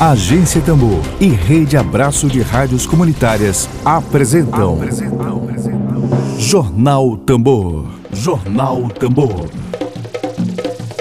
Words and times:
Agência 0.00 0.60
Tambor 0.60 1.02
e 1.20 1.26
Rede 1.26 1.76
Abraço 1.76 2.28
de 2.28 2.40
Rádios 2.40 2.86
Comunitárias 2.86 3.68
apresentam, 3.84 4.74
apresentam, 4.74 5.42
apresentam. 5.42 6.38
Jornal 6.38 7.16
Tambor. 7.16 7.84
Jornal 8.12 8.88
Tambor. 8.90 9.50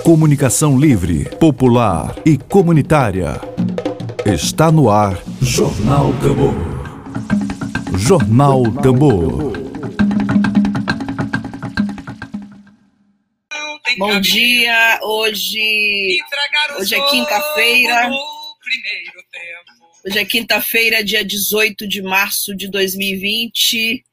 Comunicação 0.03 0.79
livre, 0.79 1.25
popular 1.39 2.15
e 2.25 2.39
comunitária. 2.39 3.39
Está 4.25 4.71
no 4.71 4.89
ar 4.89 5.15
Jornal 5.43 6.11
Tambor. 6.13 6.55
Jornal 7.99 8.63
Tambor. 8.81 9.53
Bom 13.99 14.19
dia, 14.21 14.99
hoje, 15.03 16.19
hoje 16.79 16.95
é 16.95 17.01
quinta-feira. 17.09 18.09
Hoje 20.05 20.19
é 20.19 20.25
quinta-feira, 20.25 21.03
dia 21.03 21.23
18 21.23 21.87
de 21.87 22.01
março 22.01 22.55
de 22.55 22.69
2020. 22.69 24.03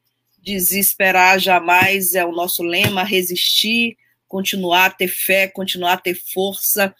Desesperar 0.42 1.38
jamais 1.38 2.14
é 2.14 2.24
o 2.24 2.32
nosso 2.32 2.62
lema, 2.62 3.04
resistir, 3.04 3.96
continuar 4.26 4.86
a 4.86 4.90
ter 4.90 5.08
fé, 5.08 5.46
continuar 5.46 5.94
a 5.94 5.98
ter 5.98 6.14
força. 6.14 6.94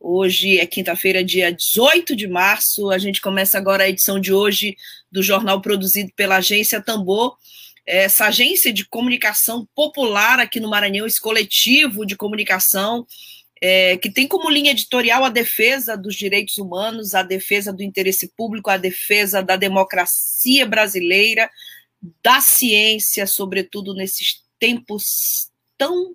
Hoje 0.00 0.58
é 0.58 0.66
quinta-feira, 0.66 1.24
dia 1.24 1.52
18 1.52 2.14
de 2.14 2.28
março. 2.28 2.90
A 2.90 2.98
gente 2.98 3.20
começa 3.20 3.58
agora 3.58 3.84
a 3.84 3.88
edição 3.88 4.20
de 4.20 4.32
hoje 4.32 4.76
do 5.10 5.22
jornal 5.22 5.60
produzido 5.60 6.12
pela 6.14 6.36
agência 6.36 6.80
Tambor. 6.80 7.36
Essa 7.84 8.26
agência 8.26 8.72
de 8.72 8.84
comunicação 8.84 9.66
popular 9.74 10.38
aqui 10.38 10.60
no 10.60 10.70
Maranhão, 10.70 11.06
esse 11.06 11.20
coletivo 11.20 12.04
de 12.06 12.16
comunicação 12.16 13.06
é, 13.62 13.96
que 13.96 14.10
tem 14.10 14.26
como 14.26 14.50
linha 14.50 14.70
editorial 14.70 15.24
a 15.24 15.30
defesa 15.30 15.96
dos 15.96 16.14
direitos 16.14 16.58
humanos, 16.58 17.14
a 17.14 17.22
defesa 17.22 17.72
do 17.72 17.82
interesse 17.82 18.32
público, 18.36 18.70
a 18.70 18.76
defesa 18.76 19.42
da 19.42 19.56
democracia 19.56 20.66
brasileira, 20.66 21.50
da 22.22 22.40
ciência, 22.40 23.26
sobretudo 23.26 23.94
nesses 23.94 24.42
tempos 24.58 25.50
tão 25.76 26.14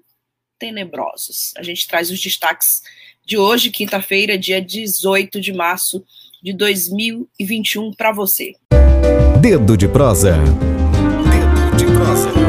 tenebrosos. 0.57 1.53
A 1.57 1.63
gente 1.63 1.87
traz 1.87 2.09
os 2.09 2.19
destaques 2.19 2.81
de 3.25 3.37
hoje, 3.37 3.69
quinta-feira, 3.69 4.37
dia 4.37 4.61
18 4.61 5.39
de 5.39 5.53
março 5.53 6.03
de 6.41 6.53
2021, 6.53 7.93
para 7.93 8.11
você. 8.11 8.53
Dedo 9.41 9.77
de 9.77 9.87
prosa. 9.87 10.37
Dedo 10.37 11.77
de 11.77 11.85
prosa. 11.85 12.42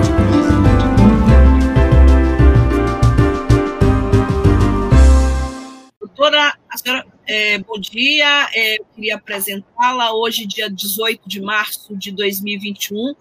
Doutora, 6.24 6.58
senhora, 6.74 7.06
é, 7.26 7.58
bom 7.58 7.78
dia. 7.78 8.48
É, 8.54 8.80
eu 8.80 8.86
queria 8.94 9.16
apresentá-la 9.16 10.14
hoje, 10.14 10.46
dia 10.46 10.70
18 10.70 11.28
de 11.28 11.38
março 11.38 11.94
de 11.94 12.10
2021. 12.12 13.14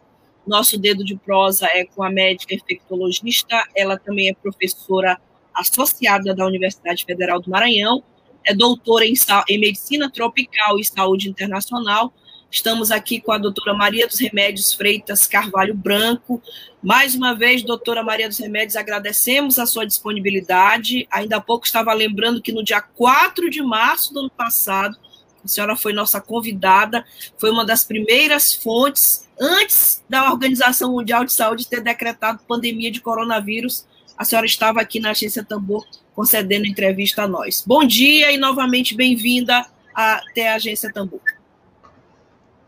Nosso 0.48 0.80
dedo 0.80 1.04
de 1.04 1.14
prosa 1.18 1.68
é 1.68 1.84
com 1.84 2.02
a 2.02 2.10
médica 2.10 2.56
infectologista. 2.56 3.62
Ela 3.76 4.00
também 4.00 4.30
é 4.30 4.34
professora 4.34 5.20
associada 5.54 6.34
da 6.34 6.46
Universidade 6.46 7.04
Federal 7.04 7.42
do 7.42 7.52
Maranhão. 7.52 8.02
É 8.42 8.56
doutora 8.56 9.06
em, 9.06 9.16
em 9.50 9.60
medicina 9.60 10.10
tropical 10.10 10.80
e 10.80 10.86
saúde 10.86 11.30
internacional 11.30 12.14
Estamos 12.54 12.92
aqui 12.92 13.20
com 13.20 13.32
a 13.32 13.40
doutora 13.40 13.74
Maria 13.74 14.06
dos 14.06 14.20
Remédios 14.20 14.76
Freitas 14.76 15.26
Carvalho 15.26 15.74
Branco. 15.74 16.40
Mais 16.84 17.16
uma 17.16 17.34
vez, 17.34 17.64
doutora 17.64 18.04
Maria 18.04 18.30
dos 18.30 18.38
Remédios, 18.38 18.76
agradecemos 18.76 19.58
a 19.58 19.66
sua 19.66 19.88
disponibilidade. 19.88 21.08
Ainda 21.10 21.38
há 21.38 21.42
pouco 21.42 21.66
estava 21.66 21.92
lembrando 21.96 22.44
que 22.44 22.52
no 22.52 22.64
dia 22.64 22.80
4 22.80 23.50
de 23.50 23.60
março 23.64 24.14
do 24.14 24.20
ano 24.20 24.30
passado, 24.30 24.96
a 25.44 25.48
senhora 25.48 25.76
foi 25.76 25.94
nossa 25.94 26.22
convidada, 26.22 27.04
foi 27.40 27.50
uma 27.50 27.66
das 27.66 27.84
primeiras 27.84 28.54
fontes, 28.54 29.28
antes 29.42 30.04
da 30.08 30.32
Organização 30.32 30.92
Mundial 30.92 31.26
de 31.26 31.34
Saúde 31.34 31.68
ter 31.68 31.82
decretado 31.82 32.44
pandemia 32.48 32.92
de 32.92 33.02
coronavírus. 33.02 33.88
A 34.16 34.24
senhora 34.24 34.46
estava 34.46 34.80
aqui 34.80 35.00
na 35.00 35.10
Agência 35.10 35.44
Tambor 35.44 35.84
concedendo 36.14 36.68
entrevista 36.68 37.24
a 37.24 37.28
nós. 37.28 37.64
Bom 37.66 37.84
dia 37.84 38.32
e 38.32 38.38
novamente 38.38 38.94
bem-vinda 38.94 39.66
até 39.96 40.50
a 40.50 40.56
Agência 40.56 40.94
Tambor. 40.94 41.33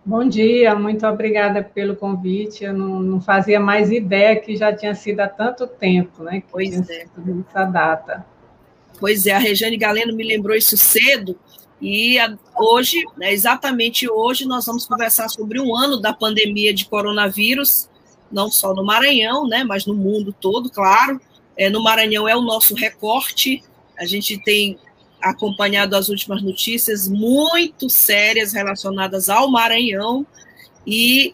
Bom 0.06 0.28
dia, 0.28 0.76
muito 0.76 1.06
obrigada 1.08 1.64
pelo 1.64 1.96
convite. 1.96 2.64
Eu 2.64 2.74
não, 2.74 3.00
não, 3.00 3.20
fazia 3.20 3.60
mais 3.60 3.92
ideia 3.92 4.40
que 4.40 4.56
já 4.56 4.72
tinha 4.72 4.94
sido 4.94 5.22
há 5.22 5.28
tanto 5.28 5.66
tempo, 5.66 6.22
né? 6.24 6.42
Que 6.42 6.48
pois 6.52 6.70
tinha 6.70 6.86
é. 6.90 7.08
Essa 7.50 7.66
data. 7.66 8.26
Pois 9.00 9.26
é, 9.26 9.32
a 9.32 9.40
Regiane 9.40 9.78
Galeno 9.78 10.16
me 10.16 10.24
lembrou 10.24 10.56
isso 10.56 10.78
cedo, 10.78 11.38
e 11.82 12.18
hoje, 12.58 13.04
né, 13.18 13.34
exatamente 13.34 14.10
hoje, 14.10 14.46
nós 14.46 14.66
vamos 14.66 14.88
conversar 14.88 15.28
sobre 15.30 15.60
um 15.60 15.76
ano 15.76 16.00
da 16.00 16.14
pandemia 16.14 16.74
de 16.74 16.86
coronavírus, 16.86 17.90
não 18.32 18.50
só 18.50 18.74
no 18.74 18.86
Maranhão, 18.86 19.48
né, 19.48 19.64
mas 19.64 19.86
no 19.86 19.94
mundo 19.94 20.34
todo, 20.40 20.70
claro. 20.70 21.20
É, 21.58 21.70
no 21.70 21.84
Maranhão 21.84 22.28
é 22.28 22.36
o 22.36 22.42
nosso 22.42 22.74
recorte, 22.76 23.64
a 23.98 24.06
gente 24.06 24.42
tem 24.44 24.78
acompanhado 25.26 25.96
as 25.96 26.08
últimas 26.08 26.44
notícias 26.44 27.08
muito 27.08 27.90
sérias 27.90 28.54
relacionadas 28.54 29.28
ao 29.28 29.50
Maranhão. 29.50 30.26
E 30.86 31.34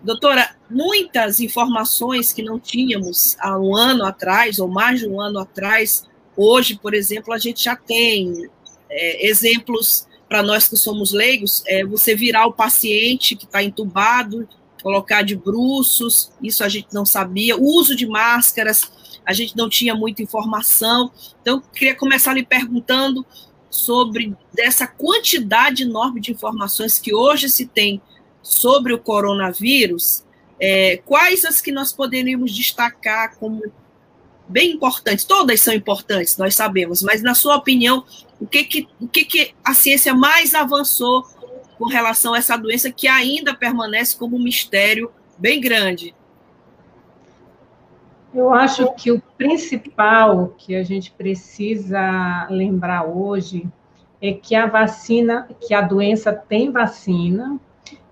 doutora, 0.00 0.54
muitas 0.70 1.40
informações 1.40 2.32
que 2.32 2.40
não 2.40 2.60
tínhamos 2.60 3.36
há 3.40 3.58
um 3.58 3.74
ano 3.74 4.04
atrás 4.04 4.60
ou 4.60 4.68
mais 4.68 5.00
de 5.00 5.08
um 5.08 5.20
ano 5.20 5.40
atrás, 5.40 6.04
hoje, 6.36 6.78
por 6.80 6.94
exemplo, 6.94 7.34
a 7.34 7.38
gente 7.38 7.64
já 7.64 7.74
tem 7.74 8.48
é, 8.88 9.26
exemplos 9.26 10.06
para 10.28 10.40
nós 10.42 10.68
que 10.68 10.76
somos 10.76 11.12
leigos, 11.12 11.64
é 11.66 11.84
você 11.84 12.14
virar 12.14 12.46
o 12.46 12.52
paciente 12.52 13.34
que 13.34 13.44
está 13.44 13.62
entubado, 13.62 14.48
colocar 14.82 15.22
de 15.22 15.34
bruços, 15.34 16.30
isso 16.40 16.62
a 16.62 16.68
gente 16.68 16.88
não 16.92 17.04
sabia, 17.04 17.56
o 17.56 17.64
uso 17.64 17.96
de 17.96 18.06
máscaras, 18.06 18.88
a 19.26 19.32
gente 19.32 19.56
não 19.56 19.68
tinha 19.68 19.94
muita 19.94 20.22
informação. 20.22 21.10
Então, 21.42 21.60
queria 21.74 21.96
começar 21.96 22.32
lhe 22.32 22.44
perguntando 22.44 23.26
sobre 23.68 24.34
dessa 24.54 24.86
quantidade 24.86 25.82
enorme 25.82 26.20
de 26.20 26.30
informações 26.32 26.98
que 26.98 27.12
hoje 27.12 27.48
se 27.48 27.66
tem 27.66 28.00
sobre 28.42 28.92
o 28.92 28.98
coronavírus, 28.98 30.24
é, 30.58 30.98
quais 31.04 31.44
as 31.44 31.60
que 31.60 31.72
nós 31.72 31.92
poderíamos 31.92 32.54
destacar 32.54 33.36
como 33.36 33.62
bem 34.48 34.72
importantes? 34.72 35.24
Todas 35.24 35.60
são 35.60 35.74
importantes, 35.74 36.36
nós 36.36 36.54
sabemos, 36.54 37.02
mas 37.02 37.22
na 37.22 37.34
sua 37.34 37.56
opinião, 37.56 38.04
o 38.40 38.46
que 38.46 38.64
que, 38.64 38.88
o 39.00 39.08
que, 39.08 39.24
que 39.24 39.54
a 39.64 39.74
ciência 39.74 40.14
mais 40.14 40.54
avançou 40.54 41.24
com 41.76 41.86
relação 41.86 42.32
a 42.34 42.38
essa 42.38 42.56
doença 42.56 42.90
que 42.90 43.08
ainda 43.08 43.52
permanece 43.52 44.16
como 44.16 44.36
um 44.36 44.42
mistério 44.42 45.10
bem 45.36 45.60
grande? 45.60 46.14
Eu 48.36 48.52
acho 48.52 48.92
que 48.96 49.10
o 49.10 49.18
principal 49.38 50.48
que 50.58 50.76
a 50.76 50.82
gente 50.82 51.10
precisa 51.10 52.46
lembrar 52.50 53.06
hoje 53.06 53.66
é 54.20 54.30
que 54.34 54.54
a 54.54 54.66
vacina, 54.66 55.48
que 55.58 55.72
a 55.72 55.80
doença 55.80 56.34
tem 56.34 56.70
vacina, 56.70 57.58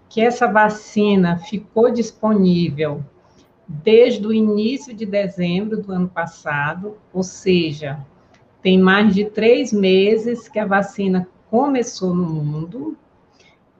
que 0.08 0.22
essa 0.22 0.50
vacina 0.50 1.36
ficou 1.36 1.90
disponível 1.90 3.04
desde 3.68 4.26
o 4.26 4.32
início 4.32 4.94
de 4.94 5.04
dezembro 5.04 5.82
do 5.82 5.92
ano 5.92 6.08
passado, 6.08 6.96
ou 7.12 7.22
seja, 7.22 8.00
tem 8.62 8.78
mais 8.78 9.14
de 9.14 9.26
três 9.26 9.74
meses 9.74 10.48
que 10.48 10.58
a 10.58 10.64
vacina 10.64 11.28
começou 11.50 12.14
no 12.14 12.24
mundo. 12.24 12.96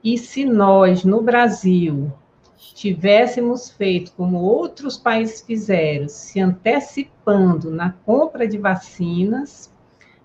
E 0.03 0.15
se 0.15 0.45
nós, 0.45 1.03
no 1.03 1.23
Brasil, 1.23 2.13
tivéssemos 2.57 3.69
feito 3.69 4.11
como 4.13 4.37
outros 4.37 4.97
países 4.97 5.41
fizeram, 5.41 6.07
se 6.07 6.39
antecipando 6.39 7.69
na 7.69 7.91
compra 8.05 8.47
de 8.47 8.57
vacinas, 8.57 9.71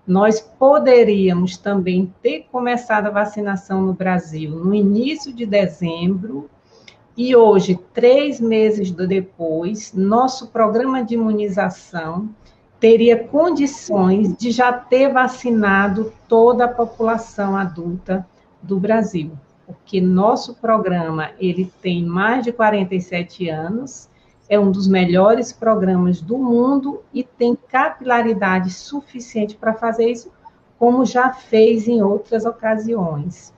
nós 0.05 0.39
poderíamos 0.39 1.57
também 1.57 2.13
ter 2.21 2.47
começado 2.51 3.07
a 3.07 3.11
vacinação 3.11 3.81
no 3.81 3.93
Brasil 3.93 4.51
no 4.51 4.73
início 4.73 5.33
de 5.33 5.45
dezembro, 5.45 6.49
e 7.15 7.35
hoje, 7.35 7.77
três 7.93 8.39
meses 8.39 8.89
depois, 8.91 9.93
nosso 9.93 10.47
programa 10.47 11.03
de 11.03 11.15
imunização 11.15 12.29
teria 12.79 13.21
condições 13.27 14.35
de 14.37 14.49
já 14.49 14.71
ter 14.73 15.11
vacinado 15.11 16.13
toda 16.27 16.65
a 16.65 16.69
população 16.69 17.55
adulta 17.55 18.25
do 18.63 18.79
Brasil 18.79 19.31
porque 19.71 20.01
nosso 20.01 20.55
programa 20.55 21.31
ele 21.39 21.71
tem 21.81 22.03
mais 22.03 22.43
de 22.43 22.51
47 22.51 23.49
anos, 23.49 24.09
é 24.49 24.59
um 24.59 24.71
dos 24.71 24.87
melhores 24.87 25.53
programas 25.53 26.21
do 26.21 26.37
mundo 26.37 27.03
e 27.13 27.23
tem 27.23 27.55
capilaridade 27.55 28.69
suficiente 28.69 29.55
para 29.55 29.73
fazer 29.73 30.09
isso, 30.09 30.31
como 30.77 31.05
já 31.05 31.31
fez 31.31 31.87
em 31.87 32.01
outras 32.01 32.45
ocasiões. 32.45 33.53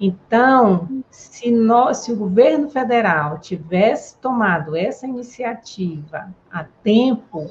Então, 0.00 0.88
se, 1.10 1.50
nós, 1.50 1.98
se 1.98 2.12
o 2.12 2.16
governo 2.16 2.70
federal 2.70 3.38
tivesse 3.38 4.16
tomado 4.18 4.76
essa 4.76 5.06
iniciativa 5.06 6.32
a 6.50 6.64
tempo, 6.82 7.50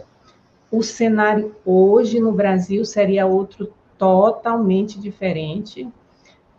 o 0.72 0.82
cenário 0.82 1.56
hoje 1.66 2.20
no 2.20 2.32
Brasil 2.32 2.84
seria 2.86 3.26
outro 3.26 3.74
totalmente 3.98 5.00
diferente 5.00 5.88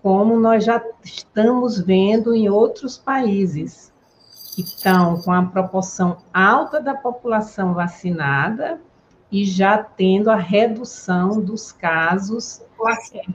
como 0.02 0.38
nós 0.38 0.64
já 0.64 0.82
estamos 1.02 1.80
vendo 1.80 2.34
em 2.34 2.48
outros 2.48 2.96
países 2.96 3.92
que 4.54 4.62
estão 4.62 5.20
com 5.22 5.32
a 5.32 5.44
proporção 5.44 6.18
alta 6.32 6.80
da 6.80 6.94
população 6.94 7.74
vacinada 7.74 8.80
e 9.30 9.44
já 9.44 9.78
tendo 9.78 10.30
a 10.30 10.36
redução 10.36 11.40
dos 11.40 11.70
casos 11.70 12.62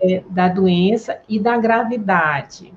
é, 0.02 0.24
da 0.30 0.50
doença 0.50 1.20
e 1.30 1.40
da 1.40 1.58
gravidade. 1.58 2.74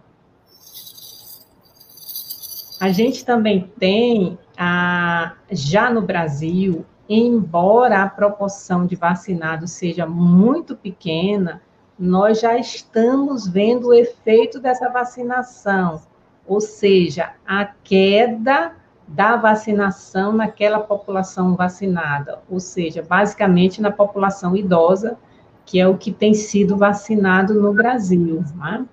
A 2.79 2.91
gente 2.91 3.25
também 3.25 3.73
tem, 3.79 4.39
a, 4.57 5.35
já 5.51 5.89
no 5.91 6.03
Brasil, 6.03 6.85
embora 7.09 8.03
a 8.03 8.09
proporção 8.09 8.85
de 8.85 8.95
vacinados 8.97 9.73
seja 9.73 10.07
muito 10.07 10.77
pequena, 10.77 11.63
nós 11.99 12.41
já 12.41 12.59
estamos 12.59 13.47
vendo 13.47 13.89
o 13.89 13.95
efeito 13.95 14.61
dessa 14.61 14.89
vacinação, 14.89 16.03
ou 16.47 16.61
seja, 16.61 17.33
a 17.47 17.65
queda 17.65 18.73
da 19.09 19.37
vacinação 19.37 20.33
naquela 20.33 20.81
população 20.81 21.55
vacinada, 21.55 22.41
ou 22.51 22.61
seja, 22.61 23.03
basicamente 23.03 23.81
na 23.81 23.91
população 23.91 24.57
idosa, 24.57 25.17
que 25.65 25.81
é 25.81 25.89
o 25.89 25.97
que 25.97 26.13
tem 26.13 26.35
sido 26.35 26.77
vacinado 26.77 27.55
no 27.55 27.73
Brasil. 27.73 28.45
Né? 28.57 28.85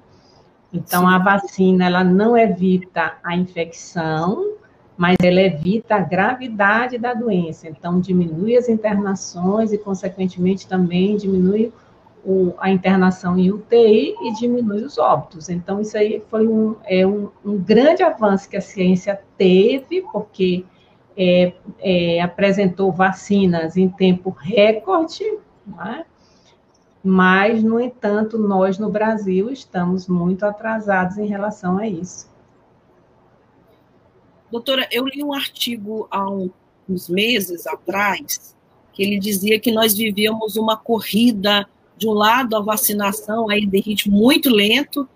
Então, 0.71 1.01
Sim. 1.01 1.13
a 1.13 1.17
vacina 1.19 1.85
ela 1.85 2.03
não 2.03 2.37
evita 2.37 3.15
a 3.23 3.35
infecção, 3.35 4.53
mas 4.95 5.17
ela 5.21 5.41
evita 5.41 5.95
a 5.95 5.99
gravidade 5.99 6.97
da 6.97 7.13
doença. 7.13 7.67
Então, 7.67 7.99
diminui 7.99 8.55
as 8.55 8.69
internações 8.69 9.73
e, 9.73 9.77
consequentemente, 9.77 10.67
também 10.67 11.17
diminui 11.17 11.73
o, 12.25 12.53
a 12.57 12.69
internação 12.69 13.37
em 13.37 13.51
UTI 13.51 14.15
e 14.21 14.33
diminui 14.33 14.83
os 14.83 14.97
óbitos. 14.97 15.49
Então, 15.49 15.81
isso 15.81 15.97
aí 15.97 16.23
foi 16.29 16.47
um, 16.47 16.75
é 16.85 17.05
um, 17.05 17.29
um 17.43 17.57
grande 17.57 18.01
avanço 18.01 18.49
que 18.49 18.57
a 18.57 18.61
ciência 18.61 19.19
teve, 19.37 20.01
porque 20.11 20.65
é, 21.17 21.53
é, 21.79 22.21
apresentou 22.21 22.91
vacinas 22.91 23.75
em 23.75 23.89
tempo 23.89 24.29
recorde, 24.29 25.25
né? 25.67 26.05
mas, 27.03 27.61
no 27.61 27.79
entanto, 27.79 28.37
nós 28.37 28.79
no 28.79 28.89
Brasil 28.89 29.49
estamos 29.49 30.07
muito 30.07 30.45
atrasados 30.45 31.17
em 31.17 31.27
relação 31.27 31.77
a 31.77 31.87
isso. 31.87 32.31
Doutora, 34.49 34.87
eu 34.91 35.05
li 35.05 35.23
um 35.23 35.33
artigo 35.33 36.07
há 36.09 36.25
uns 36.87 37.09
meses 37.09 37.67
atrás 37.67 38.55
que 38.93 39.03
ele 39.03 39.19
dizia 39.19 39.59
que 39.59 39.71
nós 39.71 39.95
vivíamos 39.95 40.55
uma 40.55 40.77
corrida 40.77 41.67
de 42.03 42.07
um 42.07 42.11
lado 42.11 42.57
a 42.57 42.61
vacinação 42.61 43.49
aí 43.49 43.65
de 43.65 43.79
ritmo 43.79 44.17
muito 44.17 44.49
lento, 44.49 45.07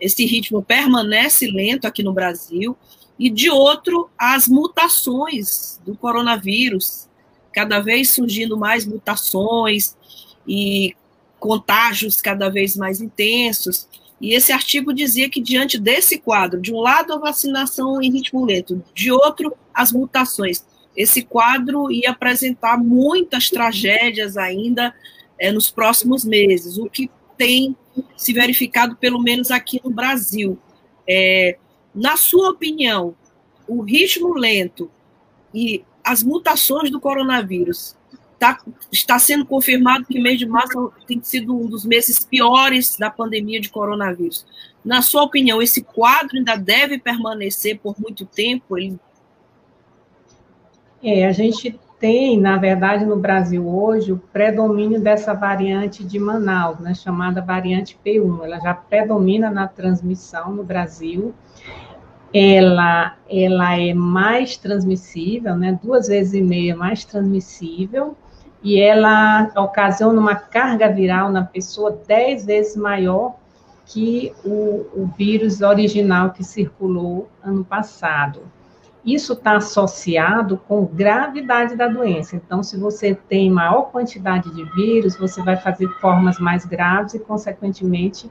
esse 0.00 0.26
ritmo 0.26 0.60
permanece 0.60 1.46
lento 1.46 1.86
aqui 1.86 2.02
no 2.02 2.12
Brasil, 2.12 2.76
e 3.16 3.30
de 3.30 3.48
outro 3.48 4.10
as 4.18 4.48
mutações 4.48 5.80
do 5.86 5.94
coronavírus, 5.94 7.08
cada 7.52 7.78
vez 7.78 8.10
surgindo 8.10 8.56
mais 8.56 8.84
mutações 8.84 9.96
e 10.48 10.96
contágios 11.38 12.20
cada 12.20 12.48
vez 12.48 12.74
mais 12.74 13.00
intensos. 13.00 13.86
E 14.20 14.34
esse 14.34 14.50
artigo 14.50 14.92
dizia 14.92 15.30
que, 15.30 15.40
diante 15.40 15.78
desse 15.78 16.18
quadro, 16.18 16.60
de 16.60 16.74
um 16.74 16.80
lado 16.80 17.12
a 17.12 17.18
vacinação 17.18 18.02
em 18.02 18.10
ritmo 18.10 18.44
lento, 18.44 18.82
de 18.92 19.12
outro 19.12 19.54
as 19.72 19.92
mutações, 19.92 20.64
esse 20.96 21.22
quadro 21.22 21.92
ia 21.92 22.10
apresentar 22.10 22.76
muitas 22.76 23.48
tragédias 23.48 24.36
ainda 24.36 24.92
é, 25.42 25.50
nos 25.50 25.72
próximos 25.72 26.24
meses, 26.24 26.78
o 26.78 26.88
que 26.88 27.10
tem 27.36 27.76
se 28.16 28.32
verificado, 28.32 28.94
pelo 28.94 29.20
menos 29.20 29.50
aqui 29.50 29.80
no 29.82 29.90
Brasil. 29.90 30.56
É, 31.06 31.58
na 31.92 32.16
sua 32.16 32.50
opinião, 32.50 33.16
o 33.66 33.82
ritmo 33.82 34.34
lento 34.34 34.88
e 35.52 35.84
as 36.04 36.22
mutações 36.22 36.92
do 36.92 37.00
coronavírus 37.00 37.96
Tá, 38.38 38.58
está 38.90 39.20
sendo 39.20 39.46
confirmado 39.46 40.04
que 40.04 40.18
o 40.18 40.22
mês 40.22 40.36
de 40.36 40.46
março 40.46 40.92
tem 41.06 41.22
sido 41.22 41.56
um 41.56 41.68
dos 41.68 41.84
meses 41.84 42.24
piores 42.24 42.96
da 42.98 43.08
pandemia 43.08 43.60
de 43.60 43.68
coronavírus. 43.68 44.44
Na 44.84 45.00
sua 45.00 45.22
opinião, 45.22 45.62
esse 45.62 45.80
quadro 45.80 46.36
ainda 46.36 46.56
deve 46.56 46.98
permanecer 46.98 47.78
por 47.78 47.94
muito 48.00 48.26
tempo? 48.26 48.76
Ele... 48.76 48.98
É, 51.00 51.24
a 51.24 51.30
gente 51.30 51.78
tem, 52.02 52.36
na 52.36 52.56
verdade, 52.56 53.06
no 53.06 53.16
Brasil 53.16 53.64
hoje, 53.64 54.10
o 54.10 54.18
predomínio 54.18 55.00
dessa 55.00 55.32
variante 55.34 56.02
de 56.02 56.18
Manaus, 56.18 56.80
né, 56.80 56.94
chamada 56.94 57.40
variante 57.40 57.96
P1. 58.04 58.44
Ela 58.44 58.58
já 58.58 58.74
predomina 58.74 59.48
na 59.48 59.68
transmissão 59.68 60.52
no 60.52 60.64
Brasil. 60.64 61.32
Ela, 62.34 63.14
ela 63.30 63.78
é 63.78 63.94
mais 63.94 64.56
transmissível, 64.56 65.54
né, 65.54 65.78
duas 65.80 66.08
vezes 66.08 66.34
e 66.34 66.42
meia 66.42 66.74
mais 66.74 67.04
transmissível, 67.04 68.16
e 68.64 68.80
ela 68.80 69.52
ocasiona 69.56 70.18
uma 70.18 70.34
carga 70.34 70.88
viral 70.88 71.30
na 71.30 71.44
pessoa 71.44 72.00
dez 72.08 72.44
vezes 72.44 72.76
maior 72.76 73.36
que 73.86 74.32
o, 74.44 74.86
o 74.92 75.10
vírus 75.16 75.60
original 75.60 76.30
que 76.30 76.42
circulou 76.42 77.28
ano 77.44 77.64
passado. 77.64 78.40
Isso 79.04 79.32
está 79.32 79.56
associado 79.56 80.58
com 80.68 80.86
gravidade 80.86 81.74
da 81.74 81.88
doença. 81.88 82.36
Então, 82.36 82.62
se 82.62 82.76
você 82.76 83.14
tem 83.14 83.50
maior 83.50 83.90
quantidade 83.90 84.54
de 84.54 84.64
vírus, 84.76 85.16
você 85.16 85.42
vai 85.42 85.56
fazer 85.56 85.88
formas 86.00 86.38
mais 86.38 86.64
graves 86.64 87.14
e, 87.14 87.18
consequentemente, 87.18 88.30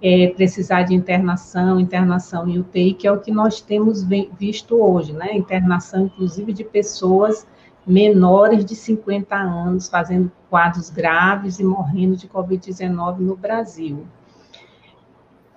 é, 0.00 0.28
precisar 0.28 0.82
de 0.82 0.94
internação, 0.94 1.80
internação 1.80 2.48
em 2.48 2.58
UTI, 2.58 2.94
que 2.94 3.06
é 3.06 3.12
o 3.12 3.20
que 3.20 3.32
nós 3.32 3.60
temos 3.60 4.04
visto 4.38 4.76
hoje, 4.76 5.12
né? 5.12 5.34
Internação, 5.34 6.06
inclusive, 6.06 6.52
de 6.52 6.64
pessoas 6.64 7.46
menores 7.84 8.64
de 8.64 8.76
50 8.76 9.34
anos 9.34 9.88
fazendo 9.88 10.30
quadros 10.48 10.88
graves 10.88 11.58
e 11.58 11.64
morrendo 11.64 12.16
de 12.16 12.28
Covid-19 12.28 13.18
no 13.18 13.36
Brasil. 13.36 14.06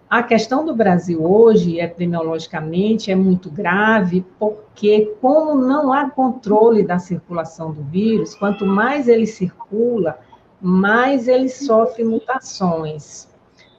A 0.08 0.22
questão 0.22 0.64
do 0.64 0.76
Brasil 0.76 1.26
hoje, 1.26 1.80
epidemiologicamente, 1.80 3.12
é 3.12 3.16
muito 3.16 3.50
grave, 3.50 4.24
porque, 4.38 5.16
como 5.20 5.56
não 5.56 5.92
há 5.92 6.10
controle 6.10 6.84
da 6.84 7.00
circulação 7.00 7.72
do 7.72 7.82
vírus, 7.82 8.36
quanto 8.36 8.68
mais 8.68 9.08
ele 9.08 9.26
circula, 9.26 10.20
mais 10.62 11.28
ele 11.28 11.50
sofre 11.50 12.04
mutações. 12.04 13.28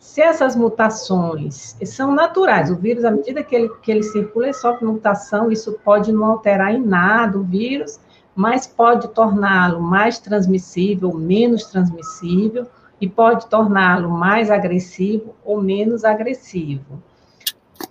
Se 0.01 0.21
essas 0.21 0.57
mutações 0.57 1.77
são 1.85 2.13
naturais, 2.13 2.71
o 2.71 2.77
vírus, 2.77 3.05
à 3.05 3.11
medida 3.11 3.43
que 3.45 3.55
ele, 3.55 3.69
que 3.81 3.91
ele 3.93 4.03
circula, 4.03 4.47
ele 4.47 4.55
sofre 4.55 4.85
mutação, 4.85 5.53
isso 5.53 5.79
pode 5.85 6.11
não 6.11 6.25
alterar 6.25 6.75
em 6.75 6.85
nada 6.85 7.39
o 7.39 7.45
vírus, 7.45 8.01
mas 8.35 8.67
pode 8.67 9.09
torná-lo 9.09 9.81
mais 9.81 10.19
transmissível, 10.19 11.13
menos 11.15 11.67
transmissível, 11.67 12.67
e 13.01 13.09
pode 13.09 13.47
torná-lo 13.49 14.11
mais 14.11 14.51
agressivo 14.51 15.35
ou 15.45 15.61
menos 15.61 16.05
agressivo. 16.05 17.03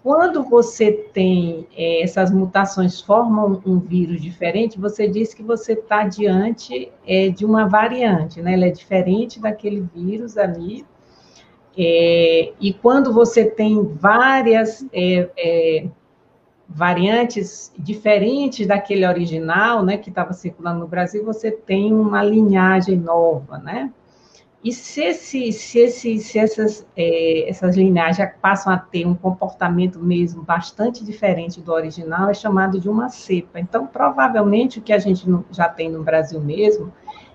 Quando 0.01 0.43
você 0.43 0.91
tem 0.91 1.67
é, 1.75 2.01
essas 2.01 2.31
mutações 2.31 3.01
formam 3.01 3.61
um 3.65 3.79
vírus 3.79 4.21
diferente, 4.21 4.79
você 4.79 5.07
diz 5.07 5.33
que 5.33 5.43
você 5.43 5.73
está 5.73 6.03
diante 6.03 6.91
é, 7.05 7.29
de 7.29 7.45
uma 7.45 7.67
variante, 7.67 8.41
né? 8.41 8.53
Ela 8.53 8.65
é 8.65 8.71
diferente 8.71 9.39
daquele 9.39 9.81
vírus 9.93 10.37
ali. 10.37 10.85
É, 11.77 12.53
e 12.59 12.73
quando 12.73 13.13
você 13.13 13.45
tem 13.45 13.83
várias 13.83 14.85
é, 14.93 15.29
é, 15.37 15.87
variantes 16.67 17.71
diferentes 17.77 18.65
daquele 18.65 19.05
original, 19.05 19.83
né, 19.83 19.97
que 19.97 20.09
estava 20.09 20.33
circulando 20.33 20.79
no 20.79 20.87
Brasil, 20.87 21.23
você 21.23 21.51
tem 21.51 21.93
uma 21.93 22.23
linhagem 22.23 22.97
nova, 22.97 23.57
né? 23.57 23.91
E 24.65 24.73
se, 24.73 25.03
esse, 25.03 25.51
se, 25.51 25.77
esse, 25.77 26.17
se 26.17 26.39
essas, 26.39 26.87
é, 26.97 27.47
essas 27.47 27.77
linhagens 27.77 28.31
passam 28.41 28.73
a 28.73 28.79
ter 28.79 29.05
um 29.05 29.13
comportamento 29.13 29.99
mesmo 29.99 30.41
bastante 30.41 31.05
diferente 31.05 31.61
do 31.61 31.71
original, 31.71 32.31
é 32.31 32.33
chamado 32.33 32.79
de 32.79 32.89
uma 32.89 33.07
cepa. 33.09 33.59
Então, 33.59 33.85
provavelmente, 33.85 34.79
o 34.79 34.81
que 34.81 34.91
a 34.91 34.97
gente 34.97 35.23
já 35.51 35.69
tem 35.69 35.87
no 35.87 36.01
Brasil 36.01 36.41
mesmo 36.41 36.91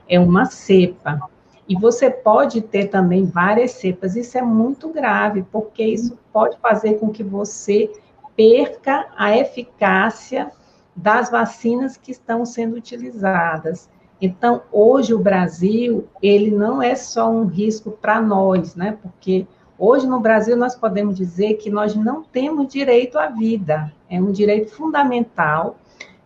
é 0.08 0.18
uma 0.18 0.46
cepa. 0.46 1.20
E 1.68 1.76
você 1.76 2.10
pode 2.10 2.62
ter 2.62 2.86
também 2.88 3.24
várias 3.24 3.74
cepas. 3.74 4.16
Isso 4.16 4.36
é 4.36 4.42
muito 4.42 4.88
grave, 4.88 5.44
porque 5.52 5.84
isso 5.84 6.18
pode 6.32 6.58
fazer 6.58 6.94
com 6.94 7.10
que 7.10 7.22
você 7.22 7.88
perca 8.34 9.06
a 9.16 9.36
eficácia 9.36 10.50
das 10.96 11.30
vacinas 11.30 11.96
que 11.96 12.10
estão 12.10 12.44
sendo 12.44 12.74
utilizadas. 12.74 13.88
Então, 14.20 14.62
hoje 14.70 15.14
o 15.14 15.18
Brasil, 15.18 16.06
ele 16.22 16.50
não 16.50 16.82
é 16.82 16.94
só 16.94 17.30
um 17.30 17.46
risco 17.46 17.90
para 17.90 18.20
nós, 18.20 18.74
né? 18.74 18.98
Porque 19.02 19.46
hoje 19.78 20.06
no 20.06 20.20
Brasil 20.20 20.56
nós 20.56 20.74
podemos 20.74 21.16
dizer 21.16 21.54
que 21.54 21.70
nós 21.70 21.94
não 21.94 22.22
temos 22.22 22.70
direito 22.70 23.18
à 23.18 23.28
vida. 23.28 23.92
É 24.08 24.20
um 24.20 24.30
direito 24.30 24.72
fundamental 24.72 25.78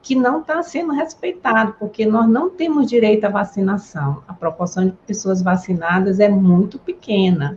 que 0.03 0.15
não 0.15 0.41
está 0.41 0.63
sendo 0.63 0.93
respeitado, 0.93 1.77
porque 1.79 2.05
nós 2.05 2.29
não 2.29 2.51
temos 2.51 2.87
direito 2.87 3.25
à 3.25 3.29
vacinação. 3.31 4.23
A 4.29 4.35
proporção 4.35 4.87
de 4.87 4.93
pessoas 5.07 5.41
vacinadas 5.41 6.21
é 6.21 6.29
muito 6.29 6.79
pequena. 6.79 7.57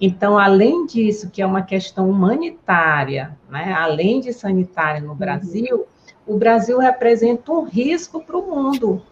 Então, 0.00 0.38
além 0.38 0.86
disso, 0.86 1.30
que 1.30 1.40
é 1.40 1.46
uma 1.46 1.62
questão 1.62 2.08
humanitária, 2.10 3.36
né, 3.48 3.72
além 3.72 4.20
de 4.20 4.32
sanitária 4.32 5.00
no 5.00 5.10
uhum. 5.10 5.16
Brasil, 5.16 5.86
uhum. 6.26 6.34
o 6.34 6.38
Brasil 6.38 6.78
representa 6.78 7.50
um 7.50 7.64
risco 7.64 8.22
para 8.22 8.36
o 8.36 8.42
mundo. 8.42 9.02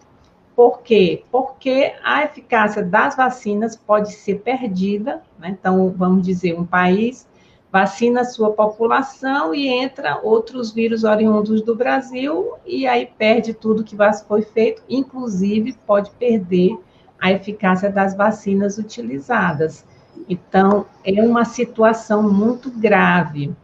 Por 0.55 0.81
quê? 0.81 1.23
Porque 1.31 1.93
a 2.03 2.23
eficácia 2.23 2.83
das 2.83 3.15
vacinas 3.15 3.75
pode 3.75 4.13
ser 4.13 4.39
perdida. 4.39 5.21
Né? 5.39 5.55
Então, 5.59 5.93
vamos 5.97 6.23
dizer, 6.23 6.57
um 6.57 6.65
país 6.65 7.27
vacina 7.71 8.21
a 8.21 8.25
sua 8.25 8.51
população 8.51 9.53
e 9.53 9.67
entra 9.67 10.19
outros 10.21 10.71
vírus 10.71 11.03
oriundos 11.03 11.63
do 11.63 11.75
Brasil 11.75 12.53
e 12.67 12.85
aí 12.85 13.09
perde 13.17 13.51
tudo 13.51 13.83
que 13.83 13.97
foi 14.27 14.43
feito, 14.43 14.83
inclusive 14.87 15.75
pode 15.87 16.11
perder 16.11 16.77
a 17.19 17.31
eficácia 17.31 17.89
das 17.89 18.15
vacinas 18.15 18.77
utilizadas. 18.77 19.87
Então, 20.29 20.85
é 21.03 21.19
uma 21.23 21.45
situação 21.45 22.21
muito 22.31 22.69
grave. 22.69 23.55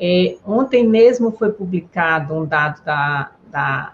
É, 0.00 0.36
ontem 0.44 0.84
mesmo 0.84 1.30
foi 1.30 1.52
publicado 1.52 2.34
um 2.34 2.44
dado 2.44 2.82
da, 2.82 3.30
da, 3.46 3.93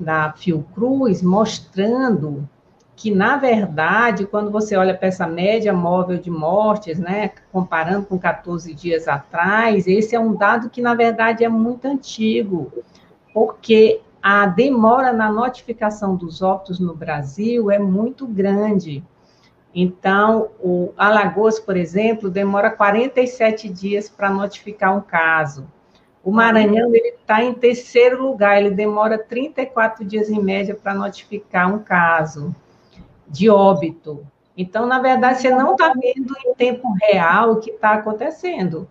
da 0.00 0.32
Fiocruz 0.32 1.22
mostrando 1.22 2.48
que, 2.96 3.10
na 3.10 3.36
verdade, 3.36 4.26
quando 4.26 4.50
você 4.50 4.76
olha 4.76 4.94
para 4.94 5.08
essa 5.08 5.26
média 5.26 5.72
móvel 5.72 6.18
de 6.18 6.30
mortes, 6.30 6.98
né, 6.98 7.30
comparando 7.50 8.06
com 8.06 8.18
14 8.18 8.74
dias 8.74 9.08
atrás, 9.08 9.86
esse 9.86 10.14
é 10.14 10.20
um 10.20 10.34
dado 10.34 10.68
que, 10.68 10.82
na 10.82 10.94
verdade, 10.94 11.44
é 11.44 11.48
muito 11.48 11.86
antigo, 11.86 12.70
porque 13.32 14.02
a 14.22 14.44
demora 14.44 15.12
na 15.12 15.32
notificação 15.32 16.14
dos 16.14 16.42
óbitos 16.42 16.78
no 16.78 16.94
Brasil 16.94 17.70
é 17.70 17.78
muito 17.78 18.26
grande. 18.26 19.02
Então, 19.74 20.50
o 20.58 20.92
Alagoas, 20.96 21.58
por 21.58 21.76
exemplo, 21.76 22.28
demora 22.28 22.70
47 22.70 23.68
dias 23.68 24.10
para 24.10 24.28
notificar 24.28 24.94
um 24.94 25.00
caso. 25.00 25.66
O 26.22 26.30
Maranhão 26.30 26.92
está 26.94 27.42
em 27.42 27.54
terceiro 27.54 28.22
lugar, 28.22 28.60
ele 28.60 28.70
demora 28.70 29.18
34 29.18 30.04
dias 30.04 30.28
em 30.28 30.42
média 30.42 30.74
para 30.74 30.94
notificar 30.94 31.72
um 31.72 31.78
caso 31.78 32.54
de 33.26 33.48
óbito. 33.48 34.26
Então, 34.56 34.86
na 34.86 34.98
verdade, 34.98 35.40
você 35.40 35.50
não 35.50 35.72
está 35.72 35.92
vendo 35.94 36.34
em 36.44 36.54
tempo 36.54 36.92
real 37.00 37.52
o 37.52 37.60
que 37.60 37.70
está 37.70 37.92
acontecendo. 37.92 38.86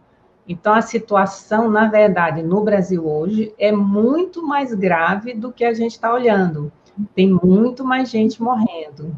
Então, 0.48 0.74
a 0.74 0.81
situação, 0.81 1.69
na 1.69 1.88
verdade, 1.88 2.41
no 2.41 2.63
Brasil 2.63 3.07
hoje 3.07 3.53
é 3.59 3.71
muito 3.71 4.41
mais 4.41 4.74
grave 4.74 5.36
do 5.36 5.51
que 5.51 5.63
a 5.63 5.74
gente 5.74 5.91
está 5.91 6.12
olhando. 6.12 6.71
Tem 7.13 7.27
muito 7.43 7.86
mais 7.86 8.09
gente 8.09 8.41
morrendo. 8.41 9.15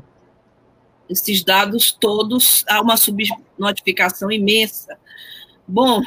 Esses 1.10 1.42
dados 1.42 1.94
todos, 1.94 2.66
há 2.68 2.82
uma 2.82 2.98
subnotificação 2.98 4.30
imensa. 4.30 4.98
Bom, 5.66 6.02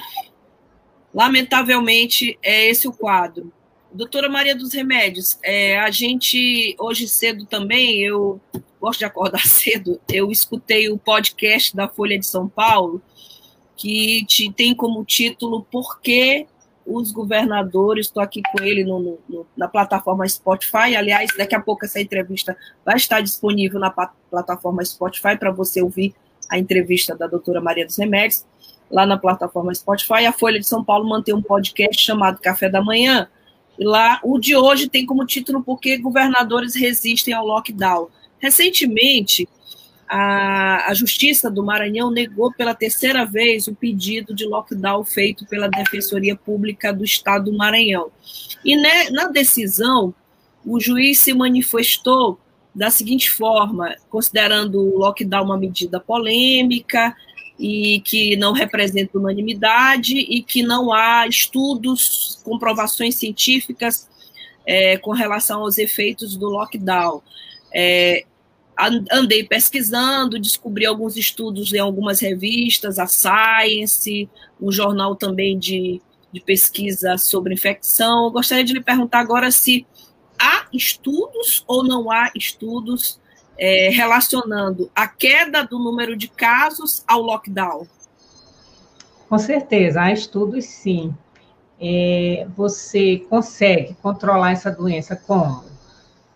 lamentavelmente, 1.15 2.39
é 2.43 2.69
esse 2.69 2.89
o 2.89 2.93
quadro. 2.93 3.53
Doutora 3.93 4.29
Maria 4.29 4.57
dos 4.57 4.75
Remédios, 4.75 5.39
é, 5.45 5.79
a 5.79 5.89
gente, 5.89 6.75
hoje 6.81 7.07
cedo 7.07 7.47
também, 7.47 8.03
eu 8.03 8.41
gosto 8.81 8.99
de 8.99 9.05
acordar 9.05 9.39
cedo, 9.47 10.01
eu 10.13 10.33
escutei 10.33 10.91
o 10.91 10.99
podcast 10.99 11.75
da 11.77 11.89
Folha 11.89 12.19
de 12.19 12.27
São 12.27 12.49
Paulo, 12.49 13.01
que 13.77 14.25
te, 14.27 14.53
tem 14.53 14.75
como 14.75 15.05
título 15.05 15.65
Por 15.71 16.01
que 16.01 16.47
os 16.85 17.13
governadores, 17.13 18.07
estou 18.07 18.23
aqui 18.23 18.43
com 18.43 18.63
ele 18.63 18.85
no, 18.85 19.19
no, 19.29 19.47
na 19.57 19.69
plataforma 19.69 20.29
Spotify, 20.29 20.97
aliás, 20.97 21.31
daqui 21.37 21.55
a 21.55 21.61
pouco 21.61 21.85
essa 21.85 22.01
entrevista 22.01 22.57
vai 22.85 22.97
estar 22.97 23.21
disponível 23.21 23.81
na 23.81 23.91
plataforma 23.91 24.85
Spotify 24.85 25.37
para 25.39 25.51
você 25.51 25.81
ouvir 25.81 26.15
a 26.51 26.59
entrevista 26.59 27.17
da 27.17 27.27
doutora 27.27 27.61
Maria 27.61 27.87
dos 27.87 27.97
Remédios, 27.97 28.45
lá 28.95 29.05
na 29.05 29.19
plataforma 29.19 29.75
Spotify. 29.75 30.25
A 30.25 30.33
Folha 30.33 30.61
de 30.61 30.69
São 30.69 30.85
Paulo 30.85 31.09
mantém 31.09 31.35
um 31.35 31.43
podcast 31.43 32.01
chamado 32.01 32.41
Café 32.41 32.69
da 32.69 32.81
Manhã, 32.81 33.29
e 33.77 33.85
lá 33.85 34.21
o 34.23 34.39
de 34.39 34.55
hoje 34.55 34.89
tem 34.89 35.05
como 35.05 35.27
título 35.27 35.65
Por 35.65 35.81
que 35.81 35.99
governadores 35.99 36.77
resistem 36.77 37.35
ao 37.35 37.45
lockdown. 37.45 38.09
Recentemente, 38.39 39.49
a, 40.09 40.91
a 40.91 40.95
Justiça 40.95 41.51
do 41.51 41.65
Maranhão 41.65 42.09
negou 42.09 42.53
pela 42.53 42.73
terceira 42.73 43.27
vez 43.27 43.67
o 43.67 43.75
pedido 43.75 44.33
de 44.33 44.47
lockdown 44.47 45.05
feito 45.05 45.45
pela 45.47 45.69
Defensoria 45.69 46.37
Pública 46.37 46.93
do 46.93 47.05
Estado 47.05 47.51
do 47.51 47.57
Maranhão. 47.57 48.13
E 48.65 48.77
né, 48.77 49.11
na 49.11 49.27
decisão, 49.27 50.15
o 50.65 50.79
juiz 50.79 51.19
se 51.19 51.35
manifestou 51.35 52.39
da 52.73 52.91
seguinte 52.91 53.29
forma, 53.29 53.93
considerando 54.09 54.81
o 54.81 54.99
lockdown 54.99 55.47
uma 55.47 55.59
medida 55.59 55.99
polêmica 55.99 57.17
e 57.59 58.01
que 58.01 58.37
não 58.37 58.53
representa 58.53 59.19
unanimidade 59.19 60.17
e 60.17 60.43
que 60.43 60.63
não 60.63 60.93
há 60.93 61.27
estudos, 61.27 62.41
comprovações 62.43 63.15
científicas 63.15 64.09
é, 64.67 64.97
com 64.99 65.13
relação 65.13 65.63
aos 65.63 65.79
efeitos 65.79 66.37
do 66.37 66.47
lockdown. 66.47 67.23
É, 67.73 68.25
andei 69.13 69.45
pesquisando, 69.45 70.39
descobri 70.39 70.85
alguns 70.85 71.17
estudos 71.17 71.73
em 71.73 71.79
algumas 71.79 72.21
revistas, 72.21 72.99
a 72.99 73.07
Science, 73.07 74.29
um 74.61 74.73
jornal 74.73 75.15
também 75.15 75.59
de, 75.59 76.01
de 76.33 76.41
pesquisa 76.41 77.17
sobre 77.17 77.55
infecção. 77.55 78.31
Gostaria 78.31 78.65
de 78.65 78.73
lhe 78.73 78.83
perguntar 78.83 79.21
agora 79.21 79.51
se 79.51 79.87
há 80.39 80.67
estudos 80.73 81.63
ou 81.69 81.85
não 81.85 82.11
há 82.11 82.33
estudos 82.35 83.21
é, 83.59 83.89
relacionando 83.91 84.91
a 84.95 85.07
queda 85.07 85.65
do 85.65 85.79
número 85.79 86.17
de 86.17 86.29
casos 86.29 87.05
ao 87.07 87.21
lockdown. 87.21 87.87
Com 89.29 89.39
certeza, 89.39 90.03
há 90.03 90.13
estudos 90.13 90.65
sim. 90.65 91.15
É, 91.81 92.47
você 92.57 93.19
consegue 93.29 93.95
controlar 94.01 94.53
essa 94.53 94.71
doença 94.71 95.17
como? 95.17 95.65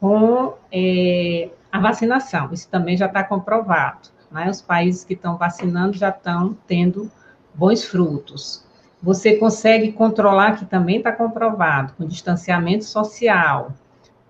Com 0.01 0.55
é, 0.73 1.49
a 1.71 1.79
vacinação, 1.79 2.53
isso 2.53 2.69
também 2.69 2.97
já 2.97 3.07
está 3.07 3.23
comprovado. 3.23 4.09
Né? 4.31 4.49
Os 4.51 4.61
países 4.61 5.05
que 5.05 5.15
estão 5.15 5.37
vacinando 5.37 5.97
já 5.97 6.09
estão 6.11 6.57
tendo 6.67 7.11
bons 7.55 7.85
frutos. 7.85 8.65
Você 9.03 9.37
consegue 9.37 9.93
controlar, 9.93 10.59
que 10.59 10.65
também 10.65 10.99
está 10.99 11.13
comprovado, 11.13 11.93
com 11.97 12.07
distanciamento 12.07 12.85
social, 12.85 13.73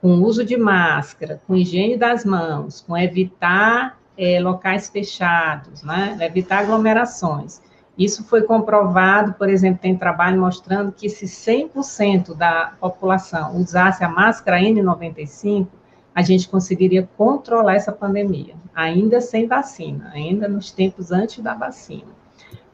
com 0.01 0.23
uso 0.23 0.45
de 0.45 0.57
máscara, 0.57 1.41
com 1.47 1.55
higiene 1.55 1.97
das 1.97 2.25
mãos, 2.25 2.85
com 2.87 2.97
evitar 2.97 3.99
é, 4.17 4.41
locais 4.41 4.89
fechados, 4.89 5.83
né? 5.83 6.17
evitar 6.21 6.61
aglomerações. 6.61 7.61
Isso 7.97 8.25
foi 8.25 8.43
comprovado, 8.43 9.35
por 9.35 9.49
exemplo, 9.49 9.81
tem 9.83 9.97
trabalho 9.97 10.41
mostrando 10.41 10.93
que 10.93 11.09
se 11.09 11.27
100% 11.27 12.37
da 12.37 12.75
população 12.81 13.57
usasse 13.57 14.05
a 14.05 14.09
máscara 14.09 14.61
N95, 14.61 15.67
a 16.15 16.23
gente 16.23 16.49
conseguiria 16.49 17.09
controlar 17.17 17.75
essa 17.75 17.93
pandemia, 17.93 18.55
ainda 18.75 19.21
sem 19.21 19.47
vacina, 19.47 20.11
ainda 20.13 20.49
nos 20.49 20.71
tempos 20.71 21.11
antes 21.11 21.43
da 21.43 21.55
vacina. 21.55 22.18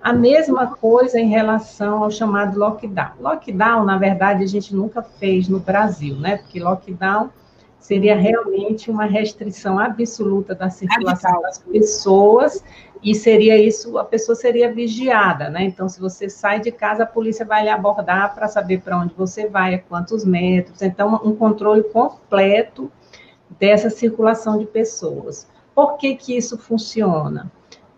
A 0.04 0.12
mesma 0.12 0.66
coisa 0.66 1.18
em 1.18 1.30
relação 1.30 2.04
ao 2.04 2.10
chamado 2.10 2.58
lockdown. 2.58 3.12
Lockdown, 3.18 3.86
na 3.86 3.96
verdade, 3.96 4.44
a 4.44 4.46
gente 4.46 4.76
nunca 4.76 5.02
fez 5.02 5.48
no 5.48 5.58
Brasil, 5.58 6.14
né? 6.16 6.36
Porque 6.36 6.60
lockdown 6.60 7.30
seria 7.78 8.14
realmente 8.14 8.90
uma 8.90 9.06
restrição 9.06 9.78
absoluta 9.78 10.54
da 10.54 10.68
circulação 10.68 11.40
das 11.40 11.56
pessoas 11.56 12.62
e 13.02 13.14
seria 13.14 13.56
isso, 13.56 13.96
a 13.96 14.04
pessoa 14.04 14.36
seria 14.36 14.70
vigiada, 14.70 15.48
né? 15.48 15.64
Então, 15.64 15.88
se 15.88 15.98
você 15.98 16.28
sai 16.28 16.60
de 16.60 16.70
casa, 16.70 17.04
a 17.04 17.06
polícia 17.06 17.46
vai 17.46 17.62
lhe 17.62 17.70
abordar 17.70 18.34
para 18.34 18.46
saber 18.46 18.82
para 18.82 18.98
onde 18.98 19.14
você 19.14 19.48
vai, 19.48 19.74
a 19.74 19.78
quantos 19.78 20.22
metros. 20.22 20.82
Então, 20.82 21.18
um 21.24 21.34
controle 21.34 21.82
completo 21.82 22.92
dessa 23.58 23.88
circulação 23.88 24.58
de 24.58 24.66
pessoas. 24.66 25.48
Por 25.74 25.96
que, 25.96 26.14
que 26.14 26.36
isso 26.36 26.58
funciona? 26.58 27.50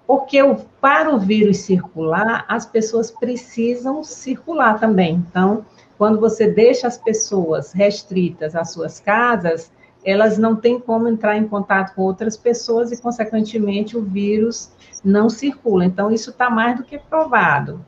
Porque 0.06 0.40
o, 0.42 0.56
para 0.80 1.12
o 1.12 1.18
vírus 1.18 1.58
circular, 1.58 2.44
as 2.48 2.64
pessoas 2.64 3.10
precisam 3.10 4.04
circular 4.04 4.78
também. 4.78 5.14
Então, 5.28 5.64
quando 5.98 6.20
você 6.20 6.48
deixa 6.48 6.86
as 6.86 6.96
pessoas 6.96 7.72
restritas 7.72 8.54
às 8.54 8.70
suas 8.70 9.00
casas, 9.00 9.72
elas 10.04 10.38
não 10.38 10.54
têm 10.54 10.78
como 10.78 11.08
entrar 11.08 11.36
em 11.36 11.48
contato 11.48 11.94
com 11.94 12.02
outras 12.02 12.36
pessoas 12.36 12.92
e, 12.92 13.02
consequentemente, 13.02 13.96
o 13.96 14.02
vírus 14.02 14.70
não 15.04 15.28
circula. 15.28 15.84
Então, 15.84 16.12
isso 16.12 16.30
está 16.30 16.48
mais 16.48 16.76
do 16.76 16.84
que 16.84 16.98
provado. 16.98 17.84